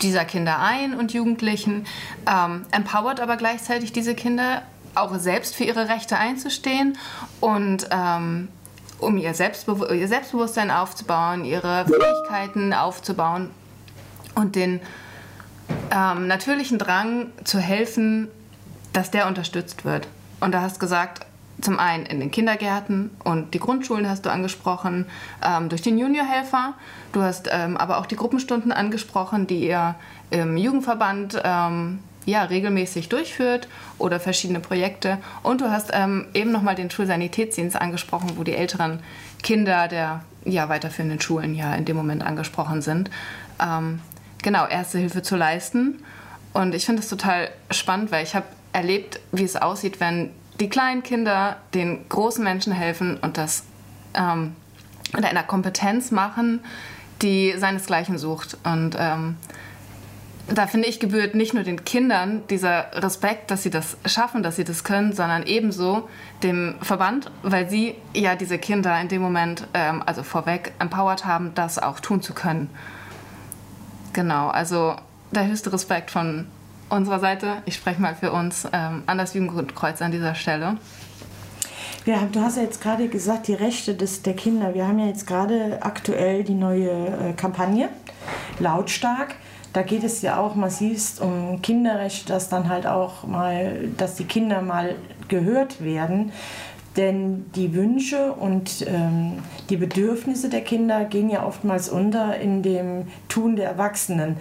dieser 0.00 0.24
Kinder 0.24 0.60
ein 0.60 0.94
und 0.94 1.12
Jugendlichen, 1.12 1.86
ähm, 2.26 2.64
empowert 2.70 3.20
aber 3.20 3.36
gleichzeitig 3.36 3.92
diese 3.92 4.14
Kinder 4.14 4.62
auch 4.94 5.14
selbst 5.16 5.56
für 5.56 5.64
ihre 5.64 5.88
Rechte 5.88 6.18
einzustehen 6.18 6.98
und 7.40 7.88
ähm, 7.90 8.48
um 9.02 9.18
ihr, 9.18 9.34
Selbstbe 9.34 9.94
ihr 9.94 10.08
Selbstbewusstsein 10.08 10.70
aufzubauen, 10.70 11.44
ihre 11.44 11.84
Fähigkeiten 11.86 12.72
aufzubauen 12.72 13.50
und 14.34 14.56
den 14.56 14.80
ähm, 15.90 16.26
natürlichen 16.26 16.78
Drang 16.78 17.26
zu 17.44 17.58
helfen, 17.58 18.28
dass 18.92 19.10
der 19.10 19.26
unterstützt 19.26 19.84
wird. 19.84 20.08
Und 20.40 20.52
da 20.52 20.62
hast 20.62 20.80
gesagt, 20.80 21.26
zum 21.60 21.78
einen 21.78 22.06
in 22.06 22.20
den 22.20 22.30
Kindergärten 22.30 23.10
und 23.24 23.54
die 23.54 23.60
Grundschulen 23.60 24.08
hast 24.08 24.26
du 24.26 24.30
angesprochen, 24.30 25.06
ähm, 25.44 25.68
durch 25.68 25.82
den 25.82 25.98
Juniorhelfer. 25.98 26.74
Du 27.12 27.22
hast 27.22 27.48
ähm, 27.52 27.76
aber 27.76 27.98
auch 27.98 28.06
die 28.06 28.16
Gruppenstunden 28.16 28.72
angesprochen, 28.72 29.46
die 29.46 29.66
ihr 29.66 29.94
im 30.30 30.56
Jugendverband 30.56 31.40
ähm, 31.44 32.00
ja, 32.24 32.44
regelmäßig 32.44 33.08
durchführt 33.08 33.68
oder 33.98 34.20
verschiedene 34.20 34.60
Projekte. 34.60 35.18
Und 35.42 35.60
du 35.60 35.70
hast 35.70 35.90
ähm, 35.92 36.26
eben 36.34 36.52
nochmal 36.52 36.74
den 36.74 36.90
Schulsanitätsdienst 36.90 37.76
angesprochen, 37.76 38.32
wo 38.36 38.44
die 38.44 38.54
älteren 38.54 39.00
Kinder 39.42 39.88
der 39.88 40.24
ja, 40.44 40.68
weiterführenden 40.68 41.20
Schulen 41.20 41.54
ja 41.54 41.74
in 41.74 41.84
dem 41.84 41.96
Moment 41.96 42.24
angesprochen 42.24 42.82
sind. 42.82 43.10
Ähm, 43.60 44.00
genau, 44.42 44.66
erste 44.66 44.98
Hilfe 44.98 45.22
zu 45.22 45.36
leisten. 45.36 46.02
Und 46.52 46.74
ich 46.74 46.84
finde 46.84 47.02
es 47.02 47.08
total 47.08 47.48
spannend, 47.70 48.12
weil 48.12 48.24
ich 48.24 48.34
habe 48.34 48.46
erlebt, 48.72 49.20
wie 49.32 49.44
es 49.44 49.56
aussieht, 49.56 50.00
wenn 50.00 50.30
die 50.60 50.68
kleinen 50.68 51.02
Kinder 51.02 51.56
den 51.74 52.08
großen 52.08 52.44
Menschen 52.44 52.72
helfen 52.72 53.16
und 53.18 53.36
das 53.36 53.64
ähm, 54.14 54.54
in 55.16 55.24
einer 55.24 55.42
Kompetenz 55.42 56.10
machen, 56.10 56.60
die 57.22 57.54
seinesgleichen 57.56 58.18
sucht. 58.18 58.58
Und 58.64 58.96
ähm, 58.98 59.36
da 60.48 60.66
finde 60.66 60.88
ich, 60.88 61.00
gebührt 61.00 61.34
nicht 61.34 61.54
nur 61.54 61.62
den 61.62 61.84
Kindern 61.84 62.42
dieser 62.48 62.86
Respekt, 62.94 63.50
dass 63.50 63.62
sie 63.62 63.70
das 63.70 63.96
schaffen, 64.06 64.42
dass 64.42 64.56
sie 64.56 64.64
das 64.64 64.84
können, 64.84 65.12
sondern 65.12 65.44
ebenso 65.44 66.08
dem 66.42 66.74
Verband, 66.82 67.30
weil 67.42 67.70
sie 67.70 67.94
ja 68.12 68.34
diese 68.34 68.58
Kinder 68.58 69.00
in 69.00 69.08
dem 69.08 69.22
Moment, 69.22 69.66
ähm, 69.74 70.02
also 70.04 70.22
vorweg, 70.22 70.72
empowered 70.78 71.24
haben, 71.24 71.52
das 71.54 71.78
auch 71.78 72.00
tun 72.00 72.22
zu 72.22 72.34
können. 72.34 72.70
Genau, 74.12 74.48
also 74.48 74.96
der 75.30 75.46
höchste 75.46 75.72
Respekt 75.72 76.10
von 76.10 76.46
unserer 76.90 77.20
Seite. 77.20 77.62
Ich 77.64 77.74
spreche 77.74 78.02
mal 78.02 78.14
für 78.14 78.32
uns 78.32 78.66
ähm, 78.72 79.04
an 79.06 79.18
das 79.18 79.34
Jugendkreuz 79.34 80.02
an 80.02 80.10
dieser 80.10 80.34
Stelle. 80.34 80.76
Ja, 82.04 82.18
du 82.30 82.40
hast 82.40 82.56
ja 82.56 82.64
jetzt 82.64 82.82
gerade 82.82 83.08
gesagt, 83.08 83.46
die 83.46 83.54
Rechte 83.54 83.94
des, 83.94 84.22
der 84.22 84.34
Kinder. 84.34 84.74
Wir 84.74 84.88
haben 84.88 84.98
ja 84.98 85.06
jetzt 85.06 85.26
gerade 85.26 85.78
aktuell 85.82 86.42
die 86.42 86.54
neue 86.54 86.90
äh, 86.90 87.32
Kampagne, 87.34 87.88
Lautstark 88.58 89.36
da 89.72 89.82
geht 89.82 90.04
es 90.04 90.22
ja 90.22 90.38
auch 90.38 90.54
massivst 90.54 91.20
um 91.20 91.62
Kinderrechte, 91.62 92.32
dass 92.32 92.48
dann 92.48 92.68
halt 92.68 92.86
auch 92.86 93.24
mal, 93.24 93.88
dass 93.96 94.16
die 94.16 94.24
Kinder 94.24 94.60
mal 94.60 94.96
gehört 95.28 95.82
werden. 95.82 96.32
Denn 96.96 97.50
die 97.54 97.72
Wünsche 97.72 98.32
und 98.32 98.84
ähm, 98.86 99.38
die 99.70 99.78
Bedürfnisse 99.78 100.50
der 100.50 100.60
Kinder 100.60 101.06
gehen 101.06 101.30
ja 101.30 101.46
oftmals 101.46 101.88
unter 101.88 102.36
in 102.36 102.62
dem 102.62 103.06
Tun 103.28 103.56
der 103.56 103.70
Erwachsenen. 103.70 104.36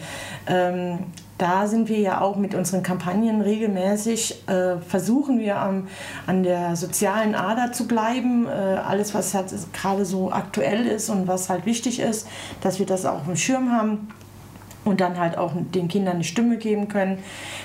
Ähm, 0.47 0.99
da 1.37 1.65
sind 1.65 1.87
wir 1.87 1.99
ja 1.99 2.19
auch 2.19 2.35
mit 2.35 2.53
unseren 2.53 2.83
Kampagnen 2.83 3.39
regelmäßig, 3.39 4.47
äh, 4.49 4.77
versuchen 4.85 5.39
wir 5.39 5.59
am, 5.59 5.87
an 6.27 6.43
der 6.43 6.75
sozialen 6.75 7.35
Ader 7.35 7.71
zu 7.71 7.87
bleiben. 7.87 8.47
Äh, 8.47 8.49
alles, 8.49 9.13
was 9.13 9.33
halt 9.33 9.53
gerade 9.71 10.03
so 10.03 10.29
aktuell 10.33 10.85
ist 10.85 11.09
und 11.09 11.29
was 11.29 11.49
halt 11.49 11.65
wichtig 11.65 12.01
ist, 12.01 12.27
dass 12.59 12.79
wir 12.79 12.85
das 12.85 13.05
auch 13.05 13.25
im 13.27 13.37
Schirm 13.37 13.71
haben 13.71 14.09
und 14.83 15.01
dann 15.01 15.19
halt 15.19 15.37
auch 15.37 15.51
den 15.55 15.87
Kindern 15.87 16.15
eine 16.15 16.23
Stimme 16.23 16.57
geben 16.57 16.87
können. 16.87 17.19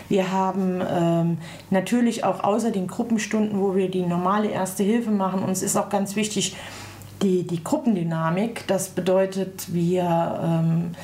Wir 0.09 0.33
haben 0.33 0.83
ähm, 0.89 1.39
natürlich 1.71 2.25
auch 2.25 2.45
außer 2.45 2.71
den 2.71 2.87
Gruppenstunden, 2.87 3.61
wo 3.61 3.75
wir 3.75 3.91
die 3.91 4.03
normale 4.03 4.49
Erste 4.49 4.83
Hilfe 4.83 5.11
machen, 5.11 5.43
uns 5.43 5.63
ist 5.63 5.77
auch 5.77 5.89
ganz 5.89 6.17
wichtig 6.17 6.57
die, 7.23 7.47
die 7.47 7.63
Gruppendynamik. 7.65 8.67
Das 8.67 8.91
bedeutet, 8.91 9.73
wir 9.73 10.41
ähm, 10.43 10.95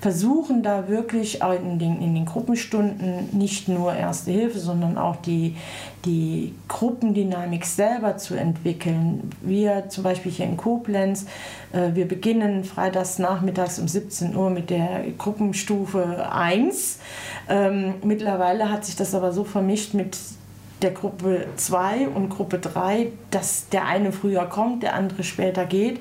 versuchen 0.00 0.62
da 0.62 0.88
wirklich 0.88 1.40
in 1.42 1.78
den, 1.78 2.00
in 2.00 2.14
den 2.14 2.26
Gruppenstunden 2.26 3.28
nicht 3.32 3.68
nur 3.68 3.94
Erste 3.94 4.30
Hilfe, 4.30 4.58
sondern 4.58 4.98
auch 4.98 5.16
die, 5.16 5.56
die 6.04 6.54
Gruppendynamik 6.68 7.64
selber 7.64 8.16
zu 8.16 8.34
entwickeln. 8.34 9.30
Wir 9.40 9.88
zum 9.88 10.04
Beispiel 10.04 10.30
hier 10.30 10.46
in 10.46 10.56
Koblenz, 10.56 11.26
äh, 11.72 11.94
wir 11.94 12.06
beginnen 12.06 12.64
freitags 12.64 13.18
nachmittags 13.18 13.78
um 13.78 13.88
17 13.88 14.36
Uhr 14.36 14.50
mit 14.50 14.70
der 14.70 15.04
Gruppenstufe 15.16 16.30
1. 16.30 16.98
Ähm, 17.48 17.94
mittlerweile 18.02 18.70
hat 18.70 18.84
sich 18.84 18.96
das 18.96 19.14
aber 19.14 19.32
so 19.32 19.44
vermischt 19.44 19.94
mit 19.94 20.16
der 20.86 20.94
Gruppe 20.94 21.48
2 21.56 22.08
und 22.08 22.28
Gruppe 22.28 22.60
3, 22.60 23.08
dass 23.32 23.68
der 23.70 23.86
eine 23.86 24.12
früher 24.12 24.44
kommt, 24.46 24.84
der 24.84 24.94
andere 24.94 25.24
später 25.24 25.66
geht, 25.66 26.00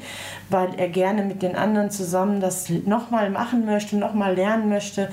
weil 0.52 0.76
er 0.78 0.90
gerne 0.90 1.24
mit 1.24 1.42
den 1.42 1.56
anderen 1.56 1.90
zusammen 1.90 2.40
das 2.40 2.70
nochmal 2.70 3.32
machen 3.32 3.66
möchte, 3.66 3.98
nochmal 3.98 4.36
lernen 4.36 4.70
möchte. 4.70 5.10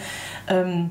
Ähm, 0.46 0.90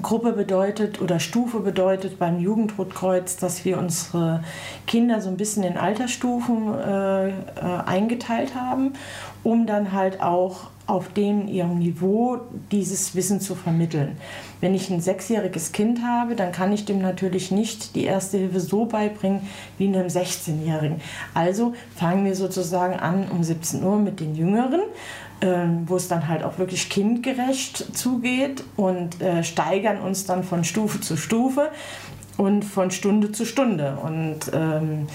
Gruppe 0.00 0.32
bedeutet 0.32 1.00
oder 1.00 1.18
Stufe 1.18 1.58
bedeutet 1.58 2.20
beim 2.20 2.38
Jugendrotkreuz, 2.38 3.36
dass 3.36 3.64
wir 3.64 3.78
unsere 3.78 4.44
Kinder 4.86 5.20
so 5.20 5.28
ein 5.28 5.36
bisschen 5.36 5.64
in 5.64 5.76
Altersstufen 5.76 6.72
äh, 6.72 7.28
äh, 7.28 7.32
eingeteilt 7.84 8.54
haben, 8.54 8.92
um 9.42 9.66
dann 9.66 9.92
halt 9.92 10.20
auch 10.20 10.70
auf 10.86 11.12
dem 11.12 11.48
ihrem 11.48 11.78
Niveau 11.78 12.40
dieses 12.70 13.14
Wissen 13.14 13.40
zu 13.40 13.54
vermitteln. 13.54 14.16
Wenn 14.60 14.74
ich 14.74 14.90
ein 14.90 15.00
sechsjähriges 15.00 15.72
Kind 15.72 16.02
habe, 16.02 16.34
dann 16.34 16.52
kann 16.52 16.72
ich 16.72 16.84
dem 16.84 17.00
natürlich 17.00 17.50
nicht 17.50 17.94
die 17.94 18.04
erste 18.04 18.36
Hilfe 18.36 18.60
so 18.60 18.84
beibringen 18.84 19.40
wie 19.78 19.86
einem 19.86 20.08
16-Jährigen. 20.08 21.00
Also 21.32 21.74
fangen 21.96 22.24
wir 22.26 22.34
sozusagen 22.34 22.94
an 22.94 23.28
um 23.30 23.42
17 23.42 23.82
Uhr 23.82 23.98
mit 23.98 24.20
den 24.20 24.34
Jüngeren, 24.34 24.82
äh, 25.40 25.66
wo 25.86 25.96
es 25.96 26.08
dann 26.08 26.28
halt 26.28 26.44
auch 26.44 26.58
wirklich 26.58 26.90
kindgerecht 26.90 27.96
zugeht 27.96 28.62
und 28.76 29.22
äh, 29.22 29.42
steigern 29.42 29.98
uns 30.00 30.26
dann 30.26 30.44
von 30.44 30.64
Stufe 30.64 31.00
zu 31.00 31.16
Stufe 31.16 31.70
und 32.36 32.62
von 32.62 32.90
Stunde 32.90 33.32
zu 33.32 33.46
Stunde. 33.46 33.96
Und 34.02 34.50
ähm, 34.52 35.06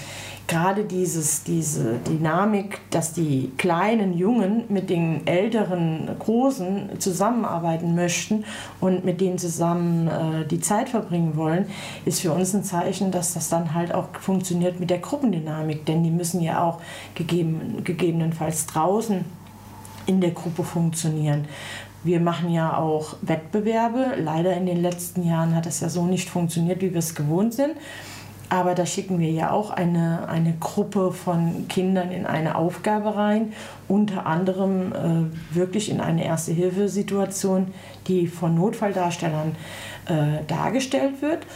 gerade 0.50 0.82
dieses, 0.84 1.44
diese 1.44 1.98
Dynamik, 1.98 2.80
dass 2.90 3.12
die 3.12 3.52
kleinen 3.56 4.18
Jungen 4.18 4.64
mit 4.68 4.90
den 4.90 5.24
älteren 5.24 6.08
Großen 6.18 6.98
zusammenarbeiten 6.98 7.94
möchten 7.94 8.44
und 8.80 9.04
mit 9.04 9.20
denen 9.20 9.38
zusammen 9.38 10.08
äh, 10.08 10.44
die 10.48 10.60
Zeit 10.60 10.88
verbringen 10.88 11.36
wollen, 11.36 11.66
ist 12.04 12.20
für 12.20 12.32
uns 12.32 12.52
ein 12.52 12.64
Zeichen, 12.64 13.12
dass 13.12 13.34
das 13.34 13.48
dann 13.48 13.74
halt 13.74 13.94
auch 13.94 14.08
funktioniert 14.20 14.80
mit 14.80 14.90
der 14.90 14.98
Gruppendynamik. 14.98 15.86
Denn 15.86 16.02
die 16.02 16.10
müssen 16.10 16.40
ja 16.40 16.64
auch 16.64 16.80
gegeben, 17.14 17.84
gegebenenfalls 17.84 18.66
draußen 18.66 19.24
in 20.06 20.20
der 20.20 20.32
Gruppe 20.32 20.64
funktionieren. 20.64 21.44
Wir 22.02 22.18
machen 22.18 22.50
ja 22.50 22.76
auch 22.76 23.14
Wettbewerbe. 23.22 24.14
Leider 24.16 24.56
in 24.56 24.66
den 24.66 24.82
letzten 24.82 25.22
Jahren 25.22 25.54
hat 25.54 25.66
es 25.66 25.78
ja 25.78 25.88
so 25.88 26.06
nicht 26.06 26.28
funktioniert, 26.28 26.80
wie 26.80 26.90
wir 26.90 26.98
es 26.98 27.14
gewohnt 27.14 27.54
sind. 27.54 27.74
Aber 28.50 28.74
da 28.74 28.84
schicken 28.84 29.20
wir 29.20 29.30
ja 29.30 29.52
auch 29.52 29.70
eine, 29.70 30.28
eine 30.28 30.54
Gruppe 30.58 31.12
von 31.12 31.68
Kindern 31.68 32.10
in 32.10 32.26
eine 32.26 32.56
Aufgabe 32.56 33.14
rein, 33.14 33.52
unter 33.86 34.26
anderem 34.26 34.92
äh, 34.92 35.54
wirklich 35.54 35.88
in 35.88 36.00
eine 36.00 36.24
Erste-Hilfe-Situation, 36.24 37.68
die 38.08 38.26
von 38.26 38.56
Notfalldarstellern 38.56 39.54
äh, 40.06 40.44
dargestellt 40.48 41.22
wird. 41.22 41.46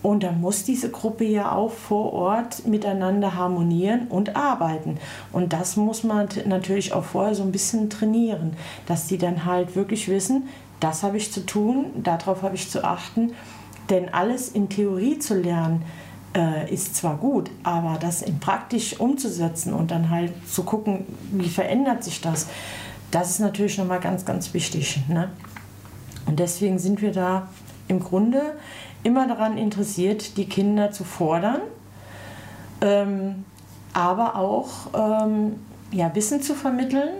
Und 0.00 0.22
dann 0.22 0.40
muss 0.40 0.62
diese 0.62 0.90
Gruppe 0.90 1.24
ja 1.24 1.50
auch 1.50 1.72
vor 1.72 2.12
Ort 2.12 2.68
miteinander 2.68 3.34
harmonieren 3.34 4.06
und 4.08 4.36
arbeiten. 4.36 4.98
Und 5.32 5.52
das 5.52 5.76
muss 5.76 6.04
man 6.04 6.28
natürlich 6.46 6.92
auch 6.92 7.04
vorher 7.04 7.34
so 7.34 7.42
ein 7.42 7.50
bisschen 7.50 7.90
trainieren, 7.90 8.52
dass 8.86 9.08
die 9.08 9.18
dann 9.18 9.44
halt 9.44 9.74
wirklich 9.74 10.08
wissen, 10.08 10.48
das 10.78 11.02
habe 11.02 11.16
ich 11.16 11.32
zu 11.32 11.44
tun, 11.44 11.86
darauf 11.96 12.42
habe 12.42 12.54
ich 12.54 12.70
zu 12.70 12.84
achten. 12.84 13.32
Denn 13.90 14.12
alles 14.12 14.50
in 14.50 14.68
Theorie 14.68 15.18
zu 15.18 15.34
lernen, 15.34 15.82
äh, 16.34 16.72
ist 16.72 16.96
zwar 16.96 17.16
gut, 17.16 17.50
aber 17.62 17.98
das 18.00 18.22
in 18.22 18.40
praktisch 18.40 18.98
umzusetzen 18.98 19.72
und 19.72 19.90
dann 19.90 20.10
halt 20.10 20.32
zu 20.48 20.64
gucken, 20.64 21.06
wie 21.32 21.48
verändert 21.48 22.04
sich 22.04 22.20
das, 22.20 22.48
das 23.10 23.30
ist 23.30 23.38
natürlich 23.38 23.78
nochmal 23.78 24.00
ganz, 24.00 24.24
ganz 24.24 24.52
wichtig. 24.54 25.00
Ne? 25.08 25.30
Und 26.26 26.40
deswegen 26.40 26.78
sind 26.78 27.00
wir 27.02 27.12
da 27.12 27.48
im 27.86 28.00
Grunde 28.00 28.40
immer 29.02 29.28
daran 29.28 29.58
interessiert, 29.58 30.36
die 30.36 30.46
Kinder 30.46 30.90
zu 30.90 31.04
fordern, 31.04 31.60
ähm, 32.80 33.44
aber 33.92 34.36
auch 34.36 34.70
ähm, 34.94 35.56
ja, 35.92 36.12
Wissen 36.14 36.42
zu 36.42 36.54
vermitteln 36.54 37.10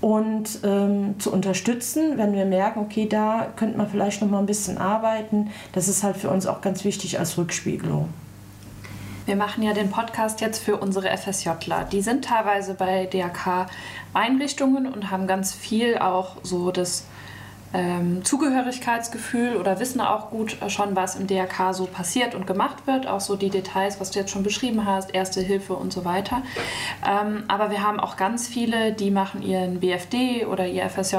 und 0.00 0.60
ähm, 0.64 1.16
zu 1.18 1.32
unterstützen, 1.32 2.16
wenn 2.16 2.32
wir 2.32 2.46
merken, 2.46 2.80
okay, 2.80 3.06
da 3.06 3.48
könnte 3.56 3.76
man 3.76 3.88
vielleicht 3.90 4.22
noch 4.22 4.30
mal 4.30 4.38
ein 4.38 4.46
bisschen 4.46 4.78
arbeiten. 4.78 5.50
Das 5.72 5.88
ist 5.88 6.02
halt 6.02 6.16
für 6.16 6.30
uns 6.30 6.46
auch 6.46 6.62
ganz 6.62 6.84
wichtig 6.84 7.18
als 7.18 7.36
Rückspiegelung. 7.36 8.08
Wir 9.26 9.36
machen 9.36 9.62
ja 9.62 9.74
den 9.74 9.90
Podcast 9.90 10.40
jetzt 10.40 10.62
für 10.62 10.76
unsere 10.78 11.16
FSJler. 11.16 11.84
Die 11.84 12.00
sind 12.00 12.24
teilweise 12.24 12.74
bei 12.74 13.06
DRK-Einrichtungen 13.06 14.86
und 14.86 15.10
haben 15.10 15.26
ganz 15.26 15.54
viel 15.54 15.98
auch 15.98 16.36
so 16.42 16.70
das 16.70 17.04
ähm, 17.72 18.24
Zugehörigkeitsgefühl 18.24 19.56
oder 19.56 19.78
wissen 19.78 20.00
auch 20.00 20.30
gut 20.30 20.56
schon, 20.68 20.96
was 20.96 21.16
im 21.16 21.26
DRK 21.26 21.72
so 21.72 21.86
passiert 21.86 22.34
und 22.34 22.46
gemacht 22.46 22.86
wird, 22.86 23.06
auch 23.06 23.20
so 23.20 23.36
die 23.36 23.50
Details, 23.50 24.00
was 24.00 24.10
du 24.10 24.18
jetzt 24.18 24.30
schon 24.30 24.42
beschrieben 24.42 24.86
hast, 24.86 25.14
Erste 25.14 25.40
Hilfe 25.40 25.74
und 25.74 25.92
so 25.92 26.04
weiter. 26.04 26.42
Ähm, 27.06 27.44
aber 27.48 27.70
wir 27.70 27.82
haben 27.82 28.00
auch 28.00 28.16
ganz 28.16 28.48
viele, 28.48 28.92
die 28.92 29.10
machen 29.10 29.42
ihren 29.42 29.80
BFD 29.80 30.46
oder 30.46 30.66
ihr 30.66 30.88
FSJ 30.88 31.16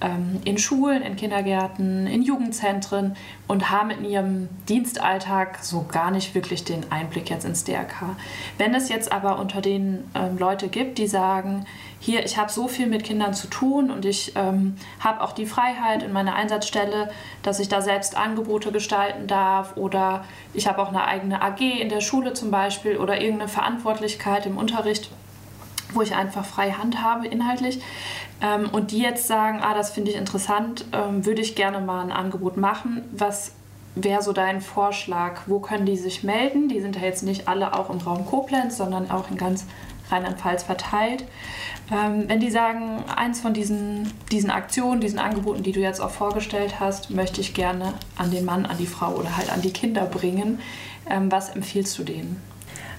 ähm, 0.00 0.40
in 0.44 0.58
Schulen, 0.58 1.02
in 1.02 1.16
Kindergärten, 1.16 2.06
in 2.06 2.22
Jugendzentren 2.22 3.16
und 3.46 3.70
haben 3.70 3.90
in 3.90 4.04
ihrem 4.04 4.48
Dienstalltag 4.68 5.58
so 5.62 5.84
gar 5.90 6.10
nicht 6.10 6.34
wirklich 6.34 6.64
den 6.64 6.90
Einblick 6.90 7.30
jetzt 7.30 7.44
ins 7.44 7.64
DRK. 7.64 8.16
Wenn 8.58 8.74
es 8.74 8.88
jetzt 8.88 9.12
aber 9.12 9.38
unter 9.38 9.60
den 9.60 10.04
ähm, 10.14 10.38
Leute 10.38 10.68
gibt, 10.68 10.98
die 10.98 11.06
sagen, 11.06 11.66
hier, 12.02 12.24
ich 12.24 12.36
habe 12.36 12.50
so 12.50 12.66
viel 12.66 12.88
mit 12.88 13.04
Kindern 13.04 13.32
zu 13.32 13.46
tun 13.46 13.92
und 13.92 14.04
ich 14.04 14.32
ähm, 14.34 14.74
habe 14.98 15.20
auch 15.20 15.30
die 15.30 15.46
Freiheit 15.46 16.02
in 16.02 16.12
meiner 16.12 16.34
Einsatzstelle, 16.34 17.12
dass 17.44 17.60
ich 17.60 17.68
da 17.68 17.80
selbst 17.80 18.16
Angebote 18.16 18.72
gestalten 18.72 19.28
darf 19.28 19.76
oder 19.76 20.24
ich 20.52 20.66
habe 20.66 20.82
auch 20.82 20.88
eine 20.88 21.04
eigene 21.04 21.40
AG 21.42 21.60
in 21.60 21.88
der 21.88 22.00
Schule 22.00 22.32
zum 22.32 22.50
Beispiel 22.50 22.96
oder 22.96 23.20
irgendeine 23.20 23.48
Verantwortlichkeit 23.48 24.46
im 24.46 24.58
Unterricht, 24.58 25.12
wo 25.92 26.02
ich 26.02 26.12
einfach 26.12 26.44
freie 26.44 26.76
Hand 26.76 27.00
habe 27.00 27.28
inhaltlich. 27.28 27.80
Ähm, 28.40 28.68
und 28.72 28.90
die 28.90 28.98
jetzt 28.98 29.28
sagen, 29.28 29.60
ah, 29.62 29.72
das 29.72 29.92
finde 29.92 30.10
ich 30.10 30.16
interessant, 30.16 30.84
ähm, 30.92 31.24
würde 31.24 31.40
ich 31.40 31.54
gerne 31.54 31.78
mal 31.78 32.02
ein 32.02 32.10
Angebot 32.10 32.56
machen. 32.56 33.08
Was 33.12 33.52
wäre 33.94 34.22
so 34.22 34.32
dein 34.32 34.60
Vorschlag? 34.60 35.42
Wo 35.46 35.60
können 35.60 35.86
die 35.86 35.96
sich 35.96 36.22
melden? 36.22 36.68
Die 36.68 36.80
sind 36.80 36.96
ja 36.96 37.02
jetzt 37.02 37.22
nicht 37.22 37.48
alle 37.48 37.78
auch 37.78 37.90
im 37.90 37.98
Raum 37.98 38.26
Koblenz, 38.26 38.76
sondern 38.76 39.10
auch 39.10 39.30
in 39.30 39.36
ganz 39.36 39.66
Rheinland-Pfalz 40.10 40.62
verteilt. 40.62 41.24
Ähm, 41.90 42.24
wenn 42.28 42.40
die 42.40 42.50
sagen, 42.50 43.04
eins 43.14 43.40
von 43.40 43.54
diesen, 43.54 44.12
diesen 44.30 44.50
Aktionen, 44.50 45.00
diesen 45.00 45.18
Angeboten, 45.18 45.62
die 45.62 45.72
du 45.72 45.80
jetzt 45.80 46.00
auch 46.00 46.10
vorgestellt 46.10 46.80
hast, 46.80 47.10
möchte 47.10 47.40
ich 47.40 47.54
gerne 47.54 47.94
an 48.16 48.30
den 48.30 48.44
Mann, 48.44 48.66
an 48.66 48.78
die 48.78 48.86
Frau 48.86 49.14
oder 49.14 49.36
halt 49.36 49.52
an 49.52 49.62
die 49.62 49.72
Kinder 49.72 50.04
bringen, 50.06 50.60
ähm, 51.08 51.30
was 51.30 51.50
empfiehlst 51.50 51.98
du 51.98 52.04
denen? 52.04 52.40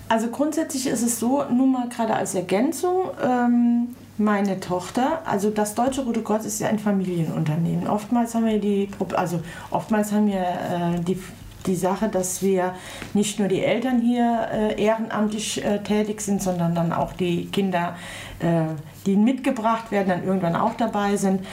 Also 0.09 0.27
grundsätzlich 0.27 0.87
ist 0.87 1.01
es 1.01 1.19
so, 1.19 1.43
nur 1.49 1.65
mal 1.65 1.89
gerade 1.89 2.13
als 2.13 2.35
Ergänzung, 2.35 3.09
ähm, 3.23 3.95
meine 4.17 4.59
Tochter, 4.59 5.21
also 5.25 5.49
das 5.49 5.75
Deutsche 5.75 6.03
Rote 6.03 6.21
Kreuz 6.21 6.45
ist 6.45 6.59
ja 6.59 6.67
ein 6.67 6.79
Familienunternehmen. 6.79 7.87
Oftmals 7.87 8.35
haben 8.35 8.45
wir 8.45 8.59
die, 8.59 8.89
also 9.15 9.39
oftmals 9.71 10.11
haben 10.11 10.27
wir 10.27 10.41
äh, 10.41 10.99
die 10.99 11.19
die 11.65 11.75
Sache, 11.75 12.09
dass 12.09 12.41
wir 12.41 12.75
nicht 13.13 13.39
nur 13.39 13.47
die 13.47 13.61
Eltern 13.61 14.01
hier 14.01 14.47
äh, 14.51 14.81
ehrenamtlich 14.81 15.63
äh, 15.63 15.81
tätig 15.81 16.21
sind, 16.21 16.41
sondern 16.41 16.75
dann 16.75 16.91
auch 16.91 17.13
die 17.13 17.45
Kinder, 17.45 17.95
äh, 18.39 18.65
die 19.05 19.15
mitgebracht 19.15 19.91
werden, 19.91 20.09
dann 20.09 20.25
irgendwann 20.25 20.55
auch 20.55 20.75
dabei 20.75 21.17
sind. 21.17 21.45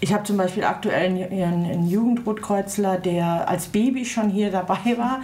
Ich 0.00 0.12
habe 0.12 0.24
zum 0.24 0.36
Beispiel 0.36 0.64
aktuell 0.64 1.06
einen, 1.06 1.88
Jugendrotkreuzler, 1.88 2.98
der 2.98 3.48
als 3.48 3.66
Baby 3.68 4.04
schon 4.04 4.28
hier 4.28 4.50
dabei 4.50 4.96
war. 4.96 5.20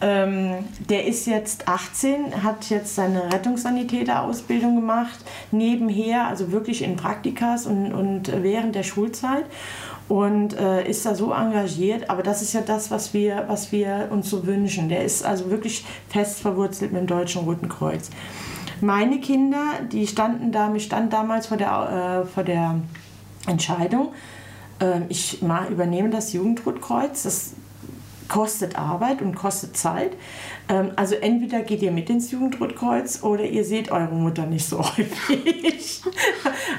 Ähm, 0.00 0.64
der 0.88 1.06
ist 1.06 1.26
jetzt 1.26 1.68
18, 1.68 2.42
hat 2.42 2.70
jetzt 2.70 2.94
seine 2.94 3.32
Rettungssanitäterausbildung 3.32 4.76
gemacht, 4.76 5.18
nebenher, 5.50 6.26
also 6.28 6.52
wirklich 6.52 6.82
in 6.82 6.96
Praktikas 6.96 7.66
und, 7.66 7.92
und 7.92 8.32
während 8.42 8.74
der 8.74 8.84
Schulzeit 8.84 9.44
und 10.08 10.58
äh, 10.58 10.88
ist 10.88 11.06
da 11.06 11.14
so 11.14 11.32
engagiert. 11.32 12.10
Aber 12.10 12.22
das 12.22 12.42
ist 12.42 12.52
ja 12.52 12.60
das, 12.60 12.90
was 12.90 13.14
wir, 13.14 13.44
was 13.48 13.72
wir 13.72 14.08
uns 14.10 14.30
so 14.30 14.46
wünschen. 14.46 14.88
Der 14.88 15.04
ist 15.04 15.24
also 15.24 15.50
wirklich 15.50 15.84
fest 16.08 16.40
verwurzelt 16.40 16.92
mit 16.92 17.00
dem 17.00 17.06
Deutschen 17.06 17.44
Roten 17.44 17.68
Kreuz. 17.68 18.10
Meine 18.80 19.20
Kinder, 19.20 19.62
die 19.90 20.06
standen 20.06 20.52
da, 20.52 20.68
mich 20.68 20.84
stand 20.84 21.12
damals 21.12 21.46
vor 21.46 21.56
der, 21.56 22.24
äh, 22.24 22.26
vor 22.26 22.42
der 22.42 22.80
Entscheidung, 23.46 24.12
äh, 24.80 25.00
ich 25.08 25.40
übernehme 25.40 26.10
das 26.10 26.32
Jugendrotkreuz. 26.32 27.22
Das 27.24 27.52
kostet 28.32 28.78
Arbeit 28.78 29.20
und 29.20 29.34
kostet 29.34 29.76
Zeit. 29.76 30.12
Ähm, 30.70 30.92
also 30.96 31.14
entweder 31.16 31.60
geht 31.60 31.82
ihr 31.82 31.92
mit 31.92 32.08
ins 32.08 32.30
Jugendrotkreuz 32.30 33.22
oder 33.22 33.44
ihr 33.44 33.62
seht 33.62 33.92
eure 33.92 34.14
Mutter 34.14 34.46
nicht 34.46 34.64
so 34.64 34.78
häufig. 34.96 36.02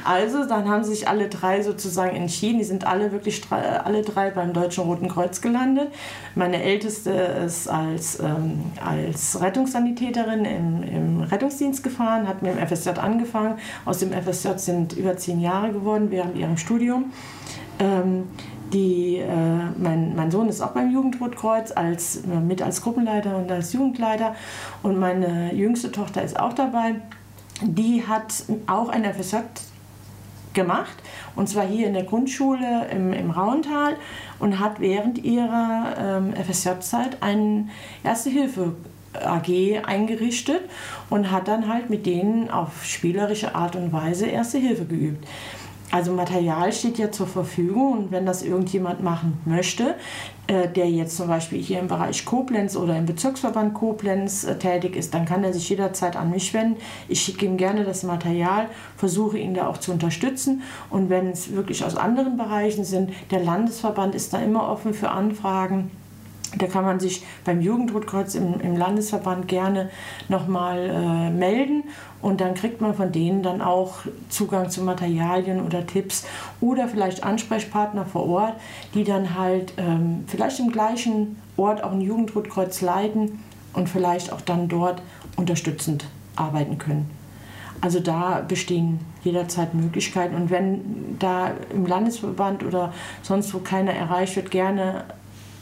also 0.03 0.45
dann 0.47 0.67
haben 0.67 0.83
sich 0.83 1.07
alle 1.07 1.29
drei 1.29 1.61
sozusagen 1.61 2.15
entschieden. 2.15 2.57
Die 2.57 2.63
sind 2.63 2.87
alle 2.87 3.11
wirklich 3.11 3.43
alle 3.51 4.01
drei 4.01 4.31
beim 4.31 4.53
Deutschen 4.53 4.85
Roten 4.85 5.09
Kreuz 5.09 5.41
gelandet. 5.41 5.89
Meine 6.33 6.63
älteste 6.63 7.11
ist 7.11 7.67
als, 7.67 8.19
ähm, 8.19 8.71
als 8.83 9.39
Rettungssanitäterin 9.39 10.45
im, 10.45 10.83
im 10.83 11.21
Rettungsdienst 11.21 11.83
gefahren, 11.83 12.27
hat 12.27 12.41
mit 12.41 12.57
dem 12.57 12.67
FSJ 12.67 12.89
angefangen. 12.99 13.59
Aus 13.85 13.99
dem 13.99 14.11
FSJ 14.11 14.57
sind 14.57 14.93
über 14.93 15.17
zehn 15.17 15.39
Jahre 15.39 15.71
geworden 15.71 16.07
während 16.09 16.35
ihrem 16.35 16.57
Studium. 16.57 17.11
Ähm, 17.79 18.29
die, 18.73 19.17
äh, 19.17 19.27
mein, 19.77 20.15
mein 20.15 20.31
Sohn 20.31 20.49
ist 20.49 20.61
auch 20.61 20.71
beim 20.71 20.91
Jugendrotkreuz 20.91 21.71
als, 21.71 22.17
äh, 22.17 22.39
mit 22.39 22.61
als 22.61 22.81
Gruppenleiter 22.81 23.37
und 23.37 23.51
als 23.51 23.73
Jugendleiter 23.73 24.35
und 24.81 24.99
meine 24.99 25.53
jüngste 25.53 25.91
Tochter 25.91 26.23
ist 26.23 26.39
auch 26.39 26.53
dabei. 26.53 26.95
Die 27.61 28.05
hat 28.05 28.33
auch 28.67 28.89
ein 28.89 29.05
FSJ 29.05 29.37
gemacht 30.53 30.95
und 31.35 31.49
zwar 31.49 31.65
hier 31.65 31.87
in 31.87 31.93
der 31.93 32.03
Grundschule 32.03 32.87
im, 32.91 33.13
im 33.13 33.31
Rauental 33.31 33.95
und 34.39 34.59
hat 34.59 34.79
während 34.79 35.23
ihrer 35.23 35.95
ähm, 35.97 36.33
FSJ-Zeit 36.35 37.17
eine 37.21 37.67
Erste-Hilfe 38.03 38.73
AG 39.13 39.83
eingerichtet 39.85 40.61
und 41.09 41.31
hat 41.31 41.47
dann 41.47 41.67
halt 41.67 41.89
mit 41.89 42.05
denen 42.05 42.49
auf 42.49 42.83
spielerische 42.83 43.55
Art 43.55 43.75
und 43.75 43.93
Weise 43.93 44.25
Erste 44.25 44.57
Hilfe 44.57 44.85
geübt. 44.85 45.25
Also 45.93 46.11
Material 46.11 46.73
steht 46.73 46.97
ja 46.97 47.11
zur 47.11 47.27
Verfügung 47.27 47.93
und 47.93 48.11
wenn 48.11 48.25
das 48.25 48.41
irgendjemand 48.41 49.03
machen 49.03 49.37
möchte, 49.45 49.93
äh, 50.47 50.67
der 50.67 50.89
jetzt 50.89 51.15
zum 51.15 51.27
Beispiel 51.27 51.61
hier 51.61 51.79
im 51.79 51.87
Bereich 51.87 52.25
Koblenz 52.25 52.75
oder 52.75 52.97
im 52.97 53.05
Bezirksverband 53.05 53.75
Koblenz 53.75 54.43
äh, 54.43 54.57
tätig 54.57 54.95
ist, 54.95 55.13
dann 55.13 55.25
kann 55.25 55.43
er 55.43 55.53
sich 55.53 55.69
jederzeit 55.69 56.15
an 56.15 56.31
mich 56.31 56.51
wenden. 56.51 56.81
Ich 57.09 57.21
schicke 57.21 57.45
ihm 57.45 57.57
gerne 57.57 57.83
das 57.83 58.01
Material, 58.01 58.69
versuche 58.97 59.37
ihn 59.37 59.53
da 59.53 59.67
auch 59.67 59.77
zu 59.77 59.91
unterstützen 59.91 60.63
und 60.89 61.11
wenn 61.11 61.27
es 61.27 61.53
wirklich 61.53 61.85
aus 61.85 61.95
anderen 61.95 62.37
Bereichen 62.37 62.85
sind, 62.85 63.11
der 63.29 63.43
Landesverband 63.43 64.15
ist 64.15 64.33
da 64.33 64.39
immer 64.39 64.67
offen 64.71 64.95
für 64.95 65.11
Anfragen. 65.11 65.91
Da 66.57 66.67
kann 66.67 66.83
man 66.85 66.99
sich 66.99 67.23
beim 67.45 67.61
Jugendrotkreuz 67.61 68.35
im, 68.35 68.59
im 68.59 68.77
Landesverband 68.77 69.47
gerne 69.47 69.89
nochmal 70.29 70.89
äh, 70.89 71.29
melden 71.31 71.83
und 72.21 72.41
dann 72.41 72.53
kriegt 72.53 72.79
man 72.79 72.93
von 72.93 73.11
denen 73.11 73.43
dann 73.43 73.61
auch 73.61 73.95
Zugang 74.29 74.69
zu 74.69 74.81
Materialien 74.83 75.65
oder 75.65 75.85
Tipps 75.85 76.25
oder 76.61 76.87
vielleicht 76.87 77.23
Ansprechpartner 77.23 78.05
vor 78.05 78.27
Ort, 78.27 78.53
die 78.93 79.03
dann 79.03 79.37
halt 79.37 79.73
ähm, 79.77 80.25
vielleicht 80.27 80.59
im 80.59 80.71
gleichen 80.71 81.41
Ort 81.57 81.83
auch 81.83 81.91
ein 81.91 82.01
Jugendrotkreuz 82.01 82.81
leiten 82.81 83.39
und 83.73 83.89
vielleicht 83.89 84.31
auch 84.31 84.41
dann 84.41 84.67
dort 84.67 85.01
unterstützend 85.35 86.05
arbeiten 86.35 86.77
können. 86.77 87.09
Also 87.81 87.99
da 87.99 88.41
bestehen 88.47 88.99
jederzeit 89.23 89.73
Möglichkeiten 89.73 90.35
und 90.35 90.49
wenn 90.49 91.17
da 91.19 91.51
im 91.73 91.85
Landesverband 91.85 92.63
oder 92.63 92.93
sonst 93.23 93.53
wo 93.53 93.59
keiner 93.59 93.91
erreicht 93.91 94.35
wird, 94.37 94.51
gerne 94.51 95.03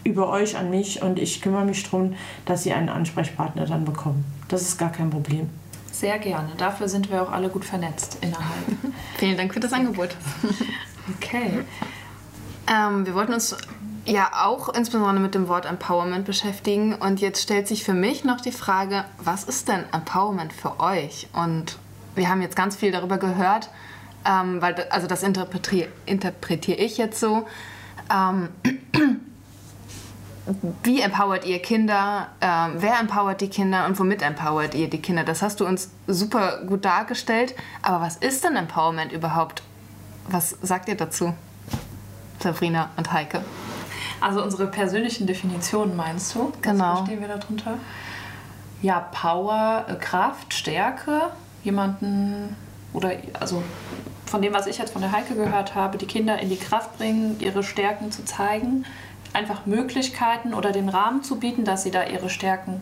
über 0.03 0.29
euch 0.29 0.57
an 0.57 0.69
mich 0.69 1.01
und 1.01 1.19
ich 1.19 1.41
kümmere 1.41 1.65
mich 1.65 1.83
darum, 1.83 2.15
dass 2.45 2.63
sie 2.63 2.73
einen 2.73 2.89
Ansprechpartner 2.89 3.65
dann 3.65 3.85
bekommen. 3.85 4.25
Das 4.47 4.61
ist 4.61 4.77
gar 4.77 4.91
kein 4.91 5.09
Problem. 5.09 5.49
Sehr 5.91 6.17
gerne. 6.19 6.49
Dafür 6.57 6.87
sind 6.87 7.11
wir 7.11 7.21
auch 7.21 7.31
alle 7.31 7.49
gut 7.49 7.65
vernetzt 7.65 8.17
innerhalb. 8.21 8.65
Vielen 9.17 9.37
Dank 9.37 9.53
für 9.53 9.59
das 9.59 9.73
Angebot. 9.73 10.15
Okay. 11.17 11.59
Ähm, 12.67 13.05
wir 13.05 13.13
wollten 13.13 13.33
uns 13.33 13.55
ja 14.05 14.31
auch 14.45 14.69
insbesondere 14.69 15.19
mit 15.19 15.35
dem 15.35 15.47
Wort 15.47 15.65
Empowerment 15.65 16.25
beschäftigen. 16.25 16.95
Und 16.95 17.21
jetzt 17.21 17.41
stellt 17.43 17.67
sich 17.67 17.83
für 17.83 17.93
mich 17.93 18.23
noch 18.23 18.41
die 18.41 18.51
Frage, 18.51 19.05
was 19.19 19.43
ist 19.43 19.67
denn 19.67 19.83
Empowerment 19.91 20.53
für 20.53 20.79
euch? 20.79 21.27
Und 21.33 21.77
wir 22.15 22.29
haben 22.29 22.41
jetzt 22.41 22.55
ganz 22.55 22.75
viel 22.75 22.91
darüber 22.91 23.17
gehört, 23.17 23.69
ähm, 24.25 24.61
weil 24.61 24.75
also 24.89 25.07
das 25.07 25.23
interpretiere 25.23 25.89
interpretier 26.05 26.79
ich 26.79 26.97
jetzt 26.97 27.19
so. 27.19 27.45
Ähm, 28.11 28.49
wie 30.83 31.01
empowert 31.01 31.45
ihr 31.45 31.61
Kinder? 31.61 32.27
Ähm, 32.41 32.73
wer 32.77 32.99
empowert 32.99 33.41
die 33.41 33.49
Kinder 33.49 33.85
und 33.85 33.99
womit 33.99 34.21
empowert 34.21 34.75
ihr 34.75 34.89
die 34.89 35.01
Kinder? 35.01 35.23
Das 35.23 35.41
hast 35.41 35.59
du 35.59 35.65
uns 35.65 35.91
super 36.07 36.63
gut 36.65 36.85
dargestellt. 36.85 37.55
Aber 37.81 38.01
was 38.01 38.17
ist 38.17 38.43
denn 38.43 38.55
Empowerment 38.55 39.11
überhaupt? 39.11 39.63
Was 40.29 40.57
sagt 40.61 40.87
ihr 40.87 40.95
dazu, 40.95 41.33
Sabrina 42.39 42.89
und 42.97 43.11
Heike? 43.11 43.43
Also 44.19 44.43
unsere 44.43 44.67
persönlichen 44.67 45.27
Definitionen 45.27 45.95
meinst 45.95 46.35
du? 46.35 46.51
Genau. 46.61 46.83
Was 46.83 46.97
verstehen 46.99 47.21
wir 47.21 47.27
darunter? 47.27 47.77
Ja, 48.81 48.99
Power, 49.11 49.85
äh, 49.87 49.95
Kraft, 49.95 50.53
Stärke, 50.53 51.29
jemanden 51.63 52.55
oder 52.93 53.11
also 53.39 53.63
von 54.25 54.41
dem, 54.41 54.53
was 54.53 54.67
ich 54.67 54.77
jetzt 54.77 54.93
von 54.93 55.01
der 55.01 55.11
Heike 55.11 55.35
gehört 55.35 55.75
habe, 55.75 55.97
die 55.97 56.05
Kinder 56.05 56.39
in 56.39 56.49
die 56.49 56.57
Kraft 56.57 56.97
bringen, 56.97 57.37
ihre 57.39 57.63
Stärken 57.63 58.11
zu 58.11 58.23
zeigen, 58.25 58.85
einfach 59.33 59.65
Möglichkeiten 59.65 60.53
oder 60.53 60.71
den 60.71 60.89
Rahmen 60.89 61.23
zu 61.23 61.39
bieten, 61.39 61.65
dass 61.65 61.83
sie 61.83 61.91
da 61.91 62.03
ihre 62.03 62.29
Stärken 62.29 62.81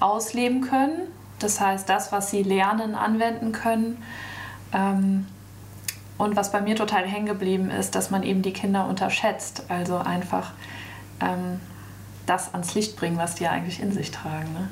ausleben 0.00 0.60
können. 0.62 1.00
Das 1.38 1.60
heißt, 1.60 1.88
das, 1.88 2.12
was 2.12 2.30
sie 2.30 2.42
lernen, 2.42 2.94
anwenden 2.94 3.52
können. 3.52 4.02
Ähm, 4.72 5.26
und 6.18 6.34
was 6.34 6.50
bei 6.50 6.60
mir 6.60 6.74
total 6.74 7.06
hängen 7.06 7.26
geblieben 7.26 7.70
ist, 7.70 7.94
dass 7.94 8.10
man 8.10 8.24
eben 8.24 8.42
die 8.42 8.52
Kinder 8.52 8.86
unterschätzt. 8.88 9.62
Also 9.68 9.98
einfach 9.98 10.52
ähm, 11.20 11.60
das 12.26 12.52
ans 12.52 12.74
Licht 12.74 12.96
bringen, 12.96 13.16
was 13.16 13.36
die 13.36 13.44
ja 13.44 13.52
eigentlich 13.52 13.80
in 13.80 13.92
sich 13.92 14.10
tragen. 14.10 14.52
Ne? 14.52 14.68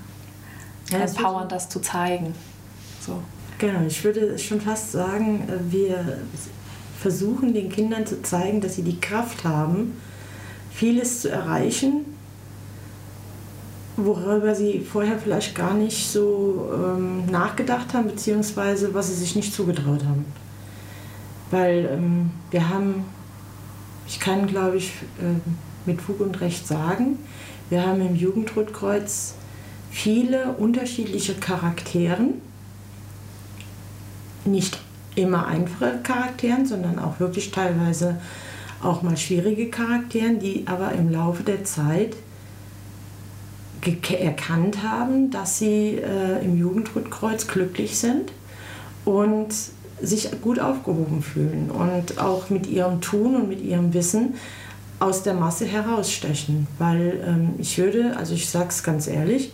Ja, 0.90 0.98
Empowern, 0.98 1.48
das 1.48 1.68
zu 1.68 1.80
zeigen. 1.80 2.34
So. 3.00 3.22
Genau, 3.58 3.86
ich 3.86 4.02
würde 4.04 4.38
schon 4.38 4.60
fast 4.60 4.92
sagen, 4.92 5.48
äh, 5.48 5.72
wir 5.72 6.18
versuchen 6.98 7.54
den 7.54 7.70
Kindern 7.70 8.06
zu 8.06 8.22
zeigen, 8.22 8.60
dass 8.60 8.74
sie 8.74 8.82
die 8.82 9.00
Kraft 9.00 9.44
haben, 9.44 10.00
vieles 10.76 11.22
zu 11.22 11.30
erreichen, 11.30 12.04
worüber 13.96 14.54
sie 14.54 14.80
vorher 14.80 15.18
vielleicht 15.18 15.54
gar 15.54 15.72
nicht 15.72 16.06
so 16.06 16.70
ähm, 16.74 17.24
nachgedacht 17.26 17.94
haben, 17.94 18.08
beziehungsweise 18.08 18.92
was 18.92 19.08
sie 19.08 19.14
sich 19.14 19.34
nicht 19.36 19.54
zugetraut 19.54 20.04
haben. 20.04 20.26
Weil 21.50 21.88
ähm, 21.90 22.30
wir 22.50 22.68
haben, 22.68 23.06
ich 24.06 24.20
kann 24.20 24.46
glaube 24.46 24.76
ich 24.76 24.88
äh, 25.18 25.88
mit 25.88 26.02
Fug 26.02 26.20
und 26.20 26.42
Recht 26.42 26.68
sagen, 26.68 27.18
wir 27.70 27.86
haben 27.86 28.02
im 28.02 28.14
Jugendrotkreuz 28.14 29.34
viele 29.90 30.52
unterschiedliche 30.58 31.34
Charakteren, 31.36 32.34
nicht 34.44 34.78
immer 35.14 35.46
einfache 35.46 36.00
Charakteren, 36.02 36.66
sondern 36.66 36.98
auch 36.98 37.18
wirklich 37.18 37.50
teilweise 37.50 38.18
auch 38.82 39.02
mal 39.02 39.16
schwierige 39.16 39.70
Charakteren, 39.70 40.38
die 40.38 40.64
aber 40.66 40.92
im 40.92 41.10
Laufe 41.10 41.42
der 41.42 41.64
Zeit 41.64 42.14
erkannt 44.18 44.82
haben, 44.82 45.30
dass 45.30 45.58
sie 45.58 45.98
äh, 45.98 46.44
im 46.44 46.58
Jugendrotkreuz 46.58 47.46
glücklich 47.46 47.96
sind 47.98 48.32
und 49.04 49.48
sich 50.02 50.28
gut 50.42 50.58
aufgehoben 50.58 51.22
fühlen 51.22 51.70
und 51.70 52.18
auch 52.18 52.50
mit 52.50 52.66
ihrem 52.66 53.00
Tun 53.00 53.36
und 53.36 53.48
mit 53.48 53.62
ihrem 53.62 53.94
Wissen 53.94 54.34
aus 54.98 55.22
der 55.22 55.34
Masse 55.34 55.66
herausstechen. 55.66 56.66
Weil 56.78 57.20
ähm, 57.26 57.54
ich 57.58 57.78
würde, 57.78 58.16
also 58.16 58.34
ich 58.34 58.48
sage 58.48 58.68
es 58.68 58.82
ganz 58.82 59.06
ehrlich, 59.06 59.52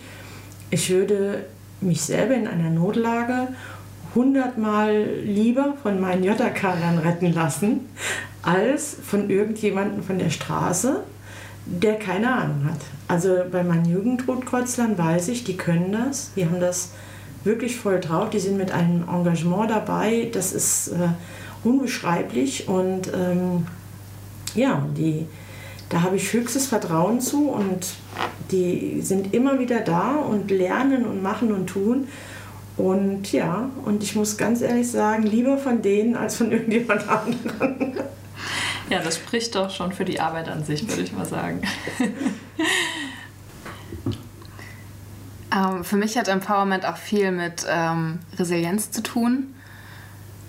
ich 0.70 0.88
würde 0.90 1.44
mich 1.80 2.02
selber 2.02 2.34
in 2.34 2.46
einer 2.46 2.70
Notlage 2.70 3.48
hundertmal 4.14 5.04
lieber 5.24 5.74
von 5.82 6.00
meinen 6.00 6.24
JK-Lern 6.24 6.98
retten 6.98 7.32
lassen, 7.32 7.80
als 8.42 8.96
von 9.04 9.30
irgendjemandem 9.30 10.02
von 10.02 10.18
der 10.18 10.30
Straße, 10.30 11.02
der 11.66 11.98
keine 11.98 12.32
Ahnung 12.32 12.64
hat. 12.64 12.80
Also 13.08 13.42
bei 13.50 13.62
meinen 13.62 13.84
Jugendrotkreuzlern 13.84 14.98
weiß 14.98 15.28
ich, 15.28 15.44
die 15.44 15.56
können 15.56 15.92
das, 15.92 16.32
die 16.34 16.44
haben 16.44 16.60
das 16.60 16.90
wirklich 17.44 17.76
voll 17.76 18.00
drauf, 18.00 18.30
die 18.30 18.40
sind 18.40 18.56
mit 18.56 18.72
einem 18.72 19.04
Engagement 19.08 19.70
dabei, 19.70 20.28
das 20.32 20.52
ist 20.52 20.88
äh, 20.88 21.08
unbeschreiblich 21.64 22.68
und 22.68 23.12
ähm, 23.14 23.66
ja, 24.54 24.86
die, 24.96 25.26
da 25.88 26.02
habe 26.02 26.16
ich 26.16 26.32
höchstes 26.32 26.66
Vertrauen 26.66 27.20
zu 27.20 27.48
und 27.48 27.94
die 28.50 29.00
sind 29.02 29.34
immer 29.34 29.58
wieder 29.58 29.80
da 29.80 30.16
und 30.16 30.50
lernen 30.50 31.04
und 31.04 31.22
machen 31.22 31.52
und 31.52 31.66
tun. 31.68 32.08
Und 32.76 33.32
ja, 33.32 33.70
und 33.84 34.02
ich 34.02 34.16
muss 34.16 34.36
ganz 34.36 34.62
ehrlich 34.62 34.90
sagen, 34.90 35.24
lieber 35.24 35.58
von 35.58 35.82
denen 35.82 36.16
als 36.16 36.36
von 36.36 36.52
irgendjemand 36.52 37.08
anderem. 37.08 37.94
Ja, 38.92 38.98
das 38.98 39.16
spricht 39.16 39.54
doch 39.54 39.70
schon 39.70 39.90
für 39.90 40.04
die 40.04 40.20
Arbeit 40.20 40.50
an 40.50 40.64
sich, 40.64 40.86
würde 40.86 41.00
ich 41.00 41.12
mal 41.12 41.24
sagen. 41.26 41.62
Ähm, 45.54 45.84
für 45.84 45.96
mich 45.96 46.16
hat 46.16 46.28
Empowerment 46.28 46.86
auch 46.86 46.96
viel 46.96 47.30
mit 47.30 47.66
ähm, 47.68 48.20
Resilienz 48.38 48.90
zu 48.90 49.02
tun, 49.02 49.54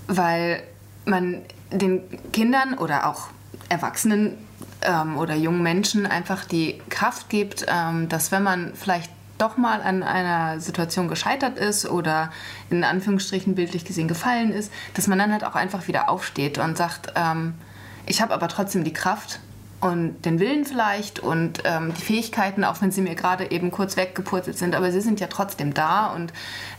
weil 0.08 0.64
man 1.04 1.42
den 1.72 2.04
Kindern 2.32 2.78
oder 2.78 3.10
auch 3.10 3.28
Erwachsenen 3.68 4.38
ähm, 4.82 5.18
oder 5.18 5.36
jungen 5.36 5.62
Menschen 5.62 6.06
einfach 6.06 6.46
die 6.46 6.82
Kraft 6.90 7.28
gibt, 7.28 7.66
ähm, 7.68 8.08
dass 8.08 8.32
wenn 8.32 8.44
man 8.44 8.74
vielleicht 8.76 9.12
doch 9.40 9.58
mal 9.58 9.82
an 9.82 10.04
einer 10.04 10.62
Situation 10.62 11.10
gescheitert 11.10 11.58
ist 11.58 11.86
oder 11.86 12.32
in 12.70 12.86
Anführungsstrichen 12.86 13.56
bildlich 13.56 13.84
gesehen 13.84 14.08
gefallen 14.08 14.54
ist, 14.54 14.72
dass 14.94 15.08
man 15.08 15.20
dann 15.20 15.34
halt 15.34 15.44
auch 15.44 15.56
einfach 15.56 15.90
wieder 15.90 16.10
aufsteht 16.10 16.60
und 16.60 16.78
sagt, 16.78 17.12
ähm, 17.18 17.56
ich 18.06 18.22
habe 18.22 18.34
aber 18.34 18.48
trotzdem 18.48 18.84
die 18.84 18.94
Kraft 18.94 19.40
und 19.82 20.24
den 20.24 20.40
Willen 20.40 20.66
vielleicht 20.66 21.20
und 21.20 21.64
ähm, 21.66 21.94
die 21.94 22.02
Fähigkeiten, 22.02 22.64
auch 22.64 22.82
wenn 22.82 22.92
sie 22.92 23.02
mir 23.02 23.16
gerade 23.16 23.52
eben 23.52 23.72
kurz 23.72 23.98
weggepurzelt 23.98 24.58
sind, 24.58 24.76
aber 24.76 24.92
sie 24.92 25.02
sind 25.02 25.20
ja 25.20 25.28
trotzdem 25.28 25.74
da 25.74 26.08
und 26.08 26.32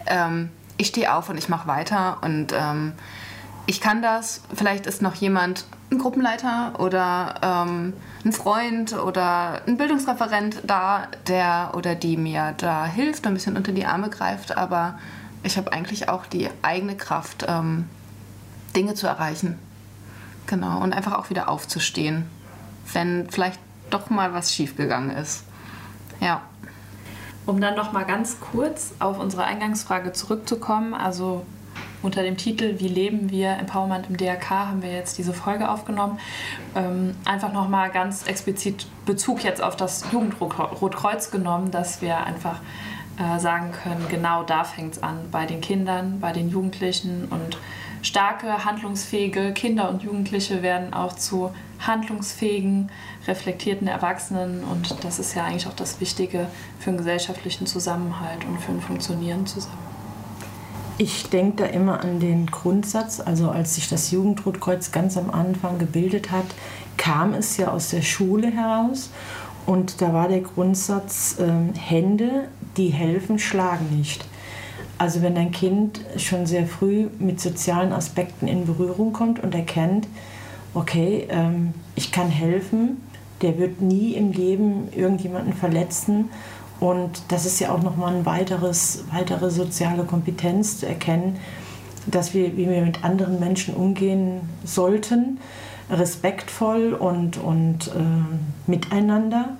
ähm, 0.07 0.51
ich 0.77 0.89
stehe 0.89 1.15
auf 1.15 1.29
und 1.29 1.37
ich 1.37 1.49
mache 1.49 1.69
weiter 1.69 2.19
und 2.23 2.53
ähm, 2.53 2.93
ich 3.67 3.81
kann 3.81 4.03
das. 4.03 4.43
Vielleicht 4.55 4.87
ist 4.87 5.03
noch 5.03 5.15
jemand, 5.15 5.65
ein 5.91 5.99
Gruppenleiter 5.99 6.79
oder 6.79 7.35
ähm, 7.43 7.93
ein 8.25 8.33
Freund 8.33 8.95
oder 8.95 9.63
ein 9.67 9.77
Bildungsreferent 9.77 10.63
da, 10.65 11.09
der 11.29 11.73
oder 11.75 11.95
die 11.95 12.17
mir 12.17 12.55
da 12.57 12.87
hilft, 12.87 13.27
ein 13.27 13.35
bisschen 13.35 13.57
unter 13.57 13.73
die 13.73 13.87
Arme 13.87 14.11
greift, 14.11 14.57
aber 14.57 14.99
ich 15.43 15.57
habe 15.57 15.73
eigentlich 15.73 16.09
auch 16.09 16.27
die 16.27 16.49
eigene 16.63 16.97
Kraft, 16.97 17.45
ähm, 17.49 17.89
Dinge 18.75 18.95
zu 18.95 19.07
erreichen. 19.07 19.59
Genau, 20.47 20.81
und 20.81 20.93
einfach 20.93 21.15
auch 21.15 21.31
wieder 21.31 21.49
aufzustehen, 21.49 22.27
wenn 22.93 23.29
vielleicht 23.31 23.59
doch 23.91 24.11
mal 24.11 24.35
was 24.35 24.53
schiefgegangen 24.53 25.11
ist. 25.17 25.45
Ja. 26.21 26.43
Um 27.47 27.61
dann 27.61 27.77
noch 27.77 27.93
mal 27.93 28.05
ganz 28.05 28.39
kurz 28.41 28.93
auf 28.99 29.19
unsere 29.19 29.45
Eingangsfrage 29.45 30.13
zurückzukommen, 30.13 30.95
also 30.95 31.45
unter 32.05 32.23
dem 32.23 32.37
Titel 32.37 32.79
Wie 32.79 32.89
leben 32.89 33.31
wir 33.31 33.53
Empowerment 33.53 34.11
im 34.11 34.17
DRK 34.19 34.51
haben 34.51 34.83
wir 34.83 34.93
jetzt 34.93 35.17
diese 35.17 35.33
Folge 35.33 35.71
aufgenommen. 35.71 36.19
Ähm, 36.75 37.15
einfach 37.25 37.53
noch 37.53 37.69
mal 37.69 37.91
ganz 37.91 38.27
explizit 38.27 38.87
Bezug 39.07 39.43
jetzt 39.43 39.63
auf 39.63 39.75
das 39.75 40.05
Jugendrotkreuz 40.13 41.31
genommen, 41.31 41.71
dass 41.71 42.03
wir 42.03 42.19
einfach 42.25 42.61
äh, 43.17 43.39
sagen 43.41 43.73
können, 43.73 44.07
genau 44.11 44.43
da 44.43 44.65
fängt 44.65 44.97
es 44.97 45.03
an, 45.03 45.17
bei 45.31 45.47
den 45.47 45.63
Kindern, 45.63 46.21
bei 46.21 46.33
den 46.33 46.51
Jugendlichen 46.51 47.27
und 47.31 47.57
starke, 48.05 48.65
handlungsfähige 48.65 49.53
Kinder 49.53 49.89
und 49.89 50.03
Jugendliche 50.03 50.63
werden 50.63 50.93
auch 50.93 51.15
zu 51.15 51.51
handlungsfähigen, 51.81 52.91
reflektierten 53.27 53.89
Erwachsenen 53.89 54.63
und 54.63 55.03
das 55.03 55.19
ist 55.19 55.35
ja 55.35 55.45
eigentlich 55.45 55.67
auch 55.67 55.75
das 55.75 56.01
Wichtige 56.01 56.47
für 56.79 56.91
einen 56.91 56.99
gesellschaftlichen 56.99 57.67
Zusammenhalt 57.67 58.45
und 58.45 58.61
für 58.61 58.73
ein 58.73 58.81
Funktionieren 58.81 59.47
zusammen. 59.47 59.79
Ich 60.97 61.29
denke 61.29 61.65
da 61.65 61.67
immer 61.67 62.01
an 62.03 62.21
den 62.21 62.47
Grundsatz, 62.47 63.21
also 63.21 63.51
als 63.51 63.75
sich 63.75 63.89
das 63.89 64.13
Jugendrotkreuz 64.13 64.93
ganz 64.93 65.17
am 65.17 65.31
Anfang 65.31 65.79
gebildet 65.79 66.31
hat, 66.31 66.47
kam 66.97 67.35
es 67.35 67.57
ja 67.57 67.69
aus 67.69 67.91
der 67.91 68.03
Schule 68.03 68.51
heraus 68.51 69.11
und 69.67 70.03
da 70.03 70.13
war 70.13 70.29
der 70.29 70.43
Grundsatz, 70.43 71.39
äh, 71.41 71.79
Hände, 71.79 72.49
die 72.77 72.91
helfen, 72.91 73.39
schlagen 73.39 73.97
nicht. 73.97 74.25
Also 74.99 75.23
wenn 75.23 75.37
ein 75.37 75.51
Kind 75.51 76.01
schon 76.17 76.47
sehr 76.47 76.67
früh 76.67 77.09
mit 77.19 77.41
sozialen 77.41 77.93
Aspekten 77.93 78.47
in 78.47 78.67
Berührung 78.67 79.13
kommt 79.13 79.43
und 79.43 79.55
erkennt, 79.55 80.07
okay, 80.75 81.27
ähm, 81.31 81.75
ich 81.97 82.13
kann 82.13 82.29
helfen, 82.29 83.03
der 83.43 83.59
wird 83.59 83.81
nie 83.81 84.13
im 84.13 84.33
Leben 84.33 84.89
irgendjemanden 84.95 85.53
verletzen. 85.53 86.31
Und 86.81 87.23
das 87.29 87.47
ist 87.47 87.61
ja 87.61 87.73
auch 87.73 87.83
nochmal 87.83 88.15
eine 88.15 88.27
weiteres, 88.27 89.05
weitere 89.13 89.51
soziale 89.51 90.05
Kompetenz 90.05 90.81
zu 90.81 90.87
erkennen, 90.87 91.37
dass 92.07 92.35
wir, 92.35 92.57
wie 92.57 92.69
wir 92.69 92.83
mit 92.83 93.05
anderen 93.05 93.41
Menschen 93.41 93.75
umgehen 93.75 94.49
sollten, 94.65 95.39
respektvoll 95.91 96.95
und, 96.95 97.37
und 97.39 97.89
äh, 97.89 98.71
miteinander 98.71 99.57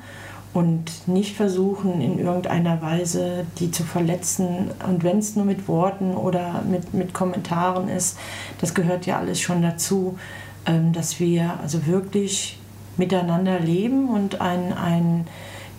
und 0.55 1.09
nicht 1.09 1.37
versuchen, 1.37 2.01
in 2.01 2.21
irgendeiner 2.21 2.81
Weise 2.81 3.45
die 3.59 3.73
zu 3.73 3.83
verletzen. 3.83 4.71
Und 4.87 5.03
wenn 5.03 5.19
es 5.19 5.35
nur 5.35 5.45
mit 5.45 5.67
Worten 5.67 6.15
oder 6.15 6.63
mit, 6.63 6.95
mit 6.95 7.13
Kommentaren 7.13 7.89
ist, 7.89 8.17
das 8.61 8.73
gehört 8.73 9.05
ja 9.05 9.19
alles 9.19 9.41
schon 9.41 9.63
dazu, 9.63 10.17
ähm, 10.65 10.93
dass 10.93 11.19
wir 11.19 11.59
also 11.61 11.87
wirklich 11.87 12.59
miteinander 12.97 13.59
leben 13.59 14.09
und 14.09 14.41
ein, 14.41 14.73
ein 14.73 15.27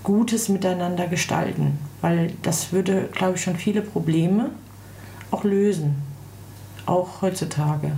gutes 0.03 0.49
Miteinander 0.49 1.07
gestalten. 1.07 1.79
Weil 2.01 2.33
das 2.41 2.73
würde, 2.73 3.09
glaube 3.13 3.35
ich, 3.35 3.41
schon 3.41 3.55
viele 3.55 3.81
Probleme 3.81 4.51
auch 5.31 5.45
lösen. 5.45 5.95
Auch 6.85 7.21
heutzutage, 7.21 7.93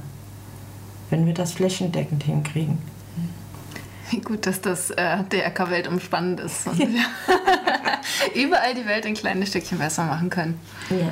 wenn 1.09 1.25
wir 1.25 1.33
das 1.33 1.53
flächendeckend 1.53 2.23
hinkriegen. 2.23 2.77
Wie 4.09 4.21
gut, 4.21 4.45
dass 4.45 4.61
das 4.61 4.89
äh, 4.91 5.23
DRK 5.23 5.69
weltumspannend 5.69 6.39
ist 6.39 6.67
und 6.67 6.79
wir 6.79 7.05
überall 8.41 8.73
die 8.73 8.85
Welt 8.85 9.05
ein 9.05 9.15
kleines 9.15 9.49
Stückchen 9.49 9.79
besser 9.79 10.05
machen 10.05 10.29
können. 10.29 10.59
Ja. 10.89 11.11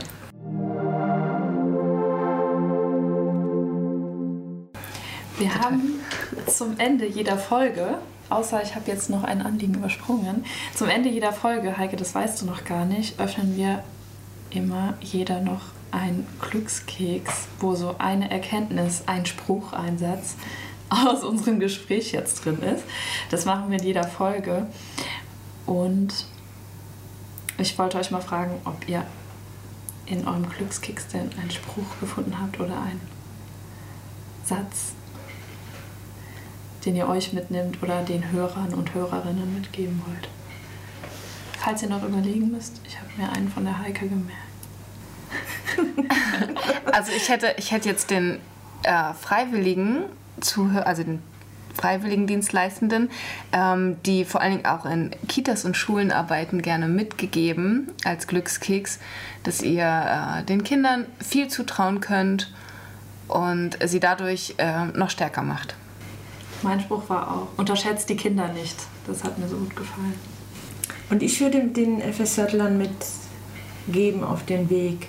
Wir 5.37 5.49
Total. 5.49 5.63
haben 5.63 5.99
zum 6.47 6.79
Ende 6.79 7.05
jeder 7.05 7.37
Folge, 7.37 7.97
außer 8.29 8.63
ich 8.63 8.75
habe 8.75 8.89
jetzt 8.89 9.09
noch 9.09 9.25
ein 9.25 9.41
Anliegen 9.41 9.73
übersprungen, 9.73 10.45
zum 10.73 10.87
Ende 10.87 11.09
jeder 11.09 11.33
Folge, 11.33 11.77
Heike, 11.77 11.97
das 11.97 12.15
weißt 12.15 12.41
du 12.41 12.45
noch 12.45 12.63
gar 12.63 12.85
nicht, 12.85 13.19
öffnen 13.19 13.57
wir 13.57 13.83
immer 14.51 14.93
jeder 15.01 15.41
noch 15.41 15.61
einen 15.91 16.25
Glückskeks, 16.39 17.47
wo 17.59 17.75
so 17.75 17.95
eine 17.97 18.31
Erkenntnis, 18.31 19.03
ein 19.05 19.25
Spruch, 19.25 19.73
ein 19.73 19.97
Satz 19.97 20.35
aus 20.95 21.23
unserem 21.23 21.59
Gespräch 21.59 22.11
jetzt 22.11 22.45
drin 22.45 22.61
ist. 22.61 22.83
Das 23.29 23.45
machen 23.45 23.69
wir 23.69 23.79
in 23.79 23.85
jeder 23.85 24.03
Folge. 24.03 24.67
Und 25.65 26.25
ich 27.57 27.77
wollte 27.77 27.97
euch 27.97 28.11
mal 28.11 28.21
fragen, 28.21 28.59
ob 28.65 28.87
ihr 28.87 29.05
in 30.05 30.27
eurem 30.27 30.47
Glückskeks 30.49 31.07
denn 31.07 31.31
einen 31.41 31.51
Spruch 31.51 31.99
gefunden 31.99 32.39
habt 32.39 32.59
oder 32.59 32.79
einen 32.79 33.01
Satz, 34.43 34.93
den 36.85 36.95
ihr 36.95 37.07
euch 37.07 37.33
mitnimmt 37.33 37.81
oder 37.81 38.03
den 38.03 38.31
Hörern 38.31 38.73
und 38.73 38.93
Hörerinnen 38.93 39.55
mitgeben 39.55 40.01
wollt. 40.05 40.29
Falls 41.59 41.81
ihr 41.81 41.89
noch 41.89 42.03
überlegen 42.03 42.51
müsst, 42.51 42.79
ich 42.85 42.97
habe 42.99 43.09
mir 43.17 43.31
einen 43.31 43.49
von 43.49 43.63
der 43.65 43.79
Heike 43.79 44.07
gemerkt. 44.07 44.41
also 46.91 47.11
ich 47.11 47.27
hätte, 47.29 47.55
ich 47.57 47.71
hätte 47.71 47.89
jetzt 47.89 48.11
den 48.11 48.39
äh, 48.85 49.13
Freiwilligen 49.13 50.05
Zuhörer, 50.41 50.87
also 50.87 51.03
den 51.03 51.21
Freiwilligendienstleistenden, 51.75 53.09
ähm, 53.51 53.97
die 54.05 54.25
vor 54.25 54.41
allen 54.41 54.53
Dingen 54.53 54.65
auch 54.65 54.85
in 54.85 55.11
Kitas 55.27 55.65
und 55.65 55.75
Schulen 55.75 56.11
arbeiten, 56.11 56.61
gerne 56.61 56.87
mitgegeben 56.87 57.91
als 58.03 58.27
Glückskeks, 58.27 58.99
dass 59.43 59.61
ihr 59.61 59.83
äh, 59.83 60.43
den 60.43 60.63
Kindern 60.63 61.05
viel 61.19 61.47
zutrauen 61.49 61.99
könnt 61.99 62.53
und 63.27 63.77
sie 63.85 63.99
dadurch 63.99 64.55
äh, 64.57 64.85
noch 64.85 65.09
stärker 65.09 65.41
macht. 65.41 65.75
Mein 66.61 66.79
Spruch 66.79 67.09
war 67.09 67.29
auch, 67.29 67.47
unterschätzt 67.57 68.09
die 68.09 68.15
Kinder 68.15 68.47
nicht. 68.47 68.75
Das 69.05 69.23
hat 69.23 69.37
mir 69.37 69.47
so 69.47 69.57
gut 69.57 69.75
gefallen. 69.75 70.13
Und 71.09 71.21
ich 71.21 71.39
würde 71.39 71.63
den 71.65 72.01
FSJlern 72.01 72.77
mitgeben 72.77 74.23
auf 74.23 74.45
den 74.45 74.69
Weg, 74.69 75.07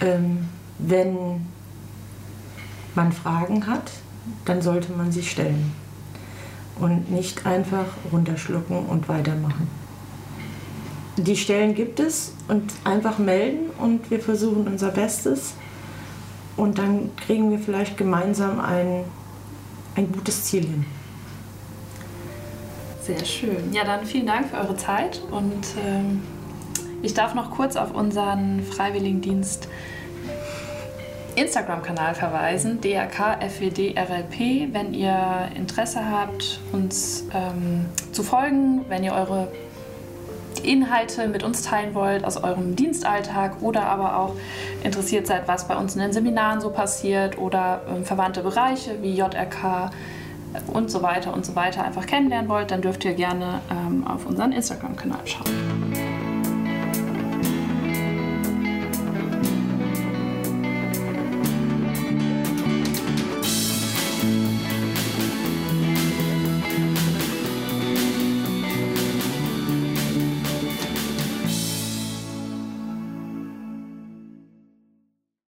ähm, 0.00 0.48
wenn 0.78 1.46
man 2.96 3.12
Fragen 3.12 3.66
hat, 3.66 3.90
dann 4.44 4.62
sollte 4.62 4.92
man 4.92 5.12
sie 5.12 5.22
stellen 5.22 5.72
und 6.78 7.10
nicht 7.10 7.46
einfach 7.46 7.86
runterschlucken 8.12 8.86
und 8.86 9.08
weitermachen. 9.08 9.68
Die 11.16 11.36
Stellen 11.36 11.74
gibt 11.74 11.98
es 12.00 12.32
und 12.48 12.72
einfach 12.84 13.18
melden 13.18 13.70
und 13.78 14.10
wir 14.10 14.20
versuchen 14.20 14.66
unser 14.66 14.90
Bestes 14.90 15.54
und 16.56 16.78
dann 16.78 17.10
kriegen 17.16 17.50
wir 17.50 17.58
vielleicht 17.58 17.96
gemeinsam 17.96 18.60
ein, 18.60 19.04
ein 19.94 20.12
gutes 20.12 20.44
Ziel 20.44 20.66
hin. 20.66 20.84
Sehr 23.02 23.24
schön. 23.24 23.72
Ja, 23.72 23.84
dann 23.84 24.04
vielen 24.04 24.26
Dank 24.26 24.48
für 24.48 24.56
eure 24.56 24.76
Zeit 24.76 25.22
und 25.30 25.64
ähm, 25.86 26.22
ich 27.02 27.14
darf 27.14 27.34
noch 27.34 27.50
kurz 27.50 27.76
auf 27.76 27.94
unseren 27.94 28.62
Freiwilligendienst 28.62 29.68
Instagram-Kanal 31.36 32.14
verweisen, 32.14 32.80
DRK-FWD-RLP, 32.80 34.72
wenn 34.72 34.94
ihr 34.94 35.48
Interesse 35.54 36.00
habt, 36.10 36.60
uns 36.72 37.24
ähm, 37.34 37.86
zu 38.12 38.22
folgen, 38.22 38.84
wenn 38.88 39.04
ihr 39.04 39.12
eure 39.12 39.48
Inhalte 40.62 41.28
mit 41.28 41.42
uns 41.42 41.62
teilen 41.62 41.94
wollt 41.94 42.24
aus 42.24 42.36
eurem 42.42 42.74
Dienstalltag 42.74 43.62
oder 43.62 43.82
aber 43.82 44.18
auch 44.18 44.34
interessiert 44.82 45.26
seid, 45.26 45.46
was 45.46 45.68
bei 45.68 45.76
uns 45.76 45.94
in 45.94 46.00
den 46.00 46.12
Seminaren 46.12 46.60
so 46.60 46.70
passiert 46.70 47.38
oder 47.38 47.82
ähm, 47.88 48.04
verwandte 48.04 48.42
Bereiche 48.42 49.02
wie 49.02 49.14
JRK 49.14 49.90
und 50.72 50.90
so 50.90 51.02
weiter 51.02 51.34
und 51.34 51.44
so 51.44 51.54
weiter 51.54 51.84
einfach 51.84 52.06
kennenlernen 52.06 52.48
wollt, 52.48 52.70
dann 52.70 52.80
dürft 52.80 53.04
ihr 53.04 53.14
gerne 53.14 53.60
ähm, 53.70 54.06
auf 54.06 54.26
unseren 54.26 54.52
Instagram-Kanal 54.52 55.20
schauen. 55.24 56.05